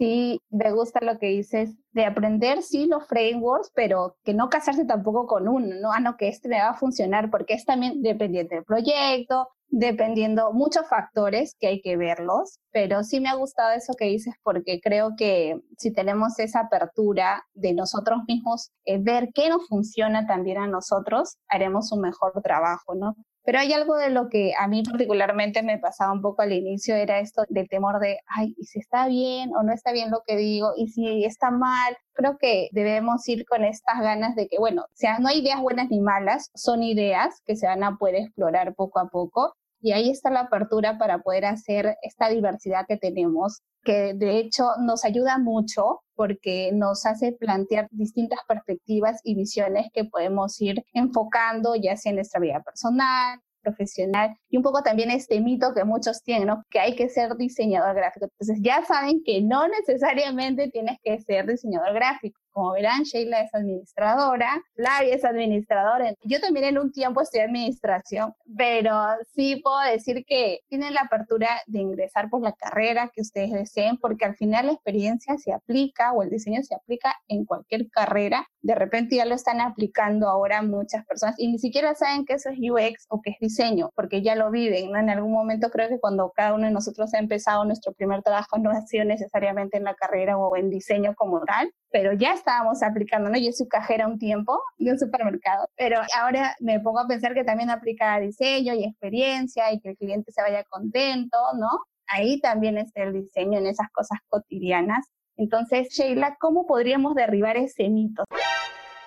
sí 0.00 0.40
me 0.48 0.72
gusta 0.72 1.00
lo 1.02 1.18
que 1.18 1.26
dices 1.26 1.76
de 1.92 2.06
aprender, 2.06 2.62
sí, 2.62 2.86
los 2.86 3.06
frameworks, 3.06 3.70
pero 3.74 4.16
que 4.24 4.32
no 4.32 4.48
casarse 4.48 4.86
tampoco 4.86 5.26
con 5.26 5.46
uno, 5.46 5.76
¿no? 5.78 5.92
Ah, 5.92 6.00
no, 6.00 6.16
que 6.16 6.28
este 6.28 6.48
me 6.48 6.58
va 6.58 6.70
a 6.70 6.74
funcionar, 6.74 7.30
porque 7.30 7.52
es 7.52 7.66
también 7.66 8.00
dependiente 8.00 8.54
del 8.54 8.64
proyecto, 8.64 9.48
dependiendo 9.68 10.52
muchos 10.54 10.88
factores 10.88 11.54
que 11.60 11.66
hay 11.66 11.82
que 11.82 11.98
verlos, 11.98 12.58
pero 12.72 13.04
sí 13.04 13.20
me 13.20 13.28
ha 13.28 13.34
gustado 13.34 13.72
eso 13.72 13.92
que 13.92 14.06
dices 14.06 14.34
porque 14.42 14.80
creo 14.80 15.16
que 15.18 15.60
si 15.76 15.92
tenemos 15.92 16.38
esa 16.38 16.60
apertura 16.60 17.44
de 17.52 17.74
nosotros 17.74 18.20
mismos, 18.26 18.70
eh, 18.86 18.98
ver 18.98 19.28
qué 19.34 19.50
nos 19.50 19.68
funciona 19.68 20.26
también 20.26 20.58
a 20.58 20.66
nosotros, 20.66 21.36
haremos 21.46 21.92
un 21.92 22.00
mejor 22.00 22.32
trabajo, 22.42 22.94
¿no? 22.94 23.16
Pero 23.44 23.58
hay 23.58 23.72
algo 23.72 23.96
de 23.96 24.10
lo 24.10 24.28
que 24.28 24.52
a 24.58 24.68
mí 24.68 24.82
particularmente 24.82 25.62
me 25.62 25.78
pasaba 25.78 26.12
un 26.12 26.20
poco 26.22 26.42
al 26.42 26.52
inicio, 26.52 26.94
era 26.94 27.20
esto 27.20 27.42
del 27.48 27.68
temor 27.68 27.98
de, 28.00 28.18
ay, 28.26 28.54
¿y 28.58 28.64
si 28.64 28.78
está 28.78 29.08
bien 29.08 29.50
o 29.56 29.62
no 29.62 29.72
está 29.72 29.92
bien 29.92 30.10
lo 30.10 30.22
que 30.26 30.36
digo? 30.36 30.72
¿Y 30.76 30.88
si 30.88 31.24
está 31.24 31.50
mal? 31.50 31.96
Creo 32.12 32.36
que 32.38 32.68
debemos 32.72 33.26
ir 33.28 33.46
con 33.46 33.64
estas 33.64 34.00
ganas 34.00 34.34
de 34.36 34.48
que, 34.48 34.58
bueno, 34.58 34.82
o 34.82 34.94
sea, 34.94 35.18
no 35.18 35.28
hay 35.28 35.40
ideas 35.40 35.60
buenas 35.60 35.88
ni 35.90 36.00
malas, 36.00 36.50
son 36.54 36.82
ideas 36.82 37.40
que 37.46 37.56
se 37.56 37.66
van 37.66 37.82
a 37.82 37.96
poder 37.96 38.16
explorar 38.16 38.74
poco 38.74 38.98
a 39.00 39.08
poco. 39.08 39.54
Y 39.80 39.92
ahí 39.92 40.10
está 40.10 40.30
la 40.30 40.40
apertura 40.40 40.98
para 40.98 41.18
poder 41.18 41.46
hacer 41.46 41.96
esta 42.02 42.28
diversidad 42.28 42.86
que 42.86 42.96
tenemos, 42.96 43.62
que 43.82 44.14
de 44.14 44.38
hecho 44.38 44.64
nos 44.80 45.04
ayuda 45.04 45.38
mucho 45.38 46.00
porque 46.14 46.70
nos 46.72 47.06
hace 47.06 47.32
plantear 47.32 47.88
distintas 47.90 48.40
perspectivas 48.46 49.20
y 49.24 49.34
visiones 49.34 49.86
que 49.92 50.04
podemos 50.04 50.60
ir 50.60 50.84
enfocando 50.92 51.74
ya 51.76 51.96
sea 51.96 52.10
en 52.10 52.16
nuestra 52.16 52.40
vida 52.40 52.60
personal, 52.62 53.40
profesional 53.62 54.36
y 54.48 54.56
un 54.56 54.62
poco 54.62 54.82
también 54.82 55.10
este 55.10 55.40
mito 55.40 55.72
que 55.74 55.84
muchos 55.84 56.22
tienen. 56.22 56.48
Que 56.70 56.80
hay 56.80 56.94
que 56.96 57.08
ser 57.08 57.36
diseñador 57.36 57.94
gráfico. 57.94 58.26
Entonces 58.26 58.58
ya 58.62 58.84
saben 58.84 59.22
que 59.24 59.40
no 59.42 59.66
necesariamente 59.68 60.68
tienes 60.70 60.98
que 61.02 61.20
ser 61.20 61.46
diseñador 61.46 61.94
gráfico. 61.94 62.39
Como 62.52 62.72
verán, 62.72 63.04
Sheila 63.04 63.42
es 63.42 63.54
administradora, 63.54 64.60
Flavia 64.74 65.14
es 65.14 65.24
administradora. 65.24 66.14
Yo 66.22 66.40
también 66.40 66.66
en 66.66 66.78
un 66.78 66.92
tiempo 66.92 67.20
estudié 67.20 67.44
administración, 67.44 68.34
pero 68.56 68.92
sí 69.34 69.60
puedo 69.62 69.78
decir 69.80 70.24
que 70.26 70.60
tienen 70.68 70.94
la 70.94 71.02
apertura 71.02 71.48
de 71.66 71.80
ingresar 71.80 72.28
por 72.28 72.42
la 72.42 72.52
carrera 72.52 73.10
que 73.14 73.20
ustedes 73.20 73.52
deseen, 73.52 73.98
porque 73.98 74.24
al 74.24 74.36
final 74.36 74.66
la 74.66 74.72
experiencia 74.72 75.36
se 75.38 75.52
aplica 75.52 76.12
o 76.12 76.22
el 76.22 76.30
diseño 76.30 76.62
se 76.62 76.74
aplica 76.74 77.14
en 77.28 77.44
cualquier 77.44 77.88
carrera. 77.90 78.46
De 78.62 78.74
repente 78.74 79.16
ya 79.16 79.24
lo 79.24 79.34
están 79.34 79.60
aplicando 79.60 80.28
ahora 80.28 80.62
muchas 80.62 81.04
personas 81.06 81.36
y 81.38 81.48
ni 81.48 81.58
siquiera 81.58 81.94
saben 81.94 82.24
que 82.24 82.34
eso 82.34 82.50
es 82.50 82.58
UX 82.58 83.06
o 83.08 83.20
que 83.22 83.30
es 83.30 83.36
diseño, 83.40 83.90
porque 83.94 84.22
ya 84.22 84.34
lo 84.34 84.50
viven. 84.50 84.92
¿no? 84.92 84.98
En 84.98 85.10
algún 85.10 85.32
momento 85.32 85.70
creo 85.70 85.88
que 85.88 86.00
cuando 86.00 86.30
cada 86.34 86.54
uno 86.54 86.66
de 86.66 86.72
nosotros 86.72 87.14
ha 87.14 87.18
empezado 87.18 87.64
nuestro 87.64 87.92
primer 87.92 88.22
trabajo 88.22 88.58
no 88.58 88.70
ha 88.70 88.80
sido 88.82 89.04
necesariamente 89.04 89.76
en 89.76 89.84
la 89.84 89.94
carrera 89.94 90.36
o 90.36 90.56
en 90.56 90.70
diseño 90.70 91.14
como 91.14 91.40
tal, 91.44 91.70
pero 91.90 92.12
ya 92.12 92.34
estábamos 92.34 92.82
aplicando, 92.82 93.30
¿no? 93.30 93.38
Yo 93.38 93.52
soy 93.52 93.68
cajera 93.68 94.06
un 94.06 94.18
tiempo 94.18 94.60
de 94.78 94.92
un 94.92 94.98
supermercado, 94.98 95.68
pero 95.76 96.00
ahora 96.18 96.56
me 96.60 96.80
pongo 96.80 97.00
a 97.00 97.06
pensar 97.06 97.34
que 97.34 97.44
también 97.44 97.70
aplica 97.70 98.18
diseño 98.20 98.74
y 98.74 98.84
experiencia 98.84 99.72
y 99.72 99.80
que 99.80 99.90
el 99.90 99.96
cliente 99.96 100.32
se 100.32 100.42
vaya 100.42 100.64
contento, 100.64 101.38
¿no? 101.58 101.68
Ahí 102.06 102.40
también 102.40 102.78
está 102.78 103.02
el 103.02 103.12
diseño 103.12 103.58
en 103.58 103.66
esas 103.66 103.88
cosas 103.92 104.18
cotidianas. 104.28 105.06
Entonces, 105.36 105.88
Sheila, 105.90 106.36
¿cómo 106.40 106.66
podríamos 106.66 107.14
derribar 107.14 107.56
ese 107.56 107.88
mito? 107.88 108.24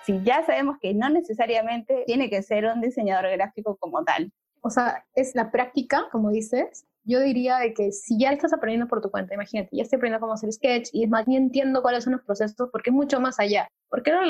Si 0.04 0.22
ya 0.22 0.44
sabemos 0.44 0.76
que 0.80 0.94
no 0.94 1.08
necesariamente 1.08 2.04
tiene 2.06 2.28
que 2.28 2.42
ser 2.42 2.66
un 2.66 2.80
diseñador 2.80 3.30
gráfico 3.30 3.76
como 3.76 4.04
tal. 4.04 4.32
O 4.60 4.70
sea, 4.70 5.04
es 5.14 5.34
la 5.34 5.50
práctica, 5.50 6.08
como 6.10 6.30
dices, 6.30 6.86
yo 7.04 7.20
diría 7.20 7.58
de 7.58 7.74
que 7.74 7.92
si 7.92 8.18
ya 8.18 8.30
estás 8.30 8.52
aprendiendo 8.52 8.88
por 8.88 9.00
tu 9.00 9.10
cuenta, 9.10 9.34
imagínate, 9.34 9.68
ya 9.72 9.82
estoy 9.82 9.96
aprendiendo 9.98 10.20
cómo 10.20 10.34
hacer 10.34 10.52
sketch 10.52 10.88
y 10.92 11.06
más 11.06 11.26
bien 11.26 11.44
entiendo 11.44 11.82
cuáles 11.82 12.04
son 12.04 12.14
los 12.14 12.22
procesos 12.22 12.68
porque 12.72 12.90
es 12.90 12.94
mucho 12.94 13.20
más 13.20 13.38
allá. 13.38 13.68
¿Por 13.88 14.02
qué 14.02 14.10
lo 14.10 14.20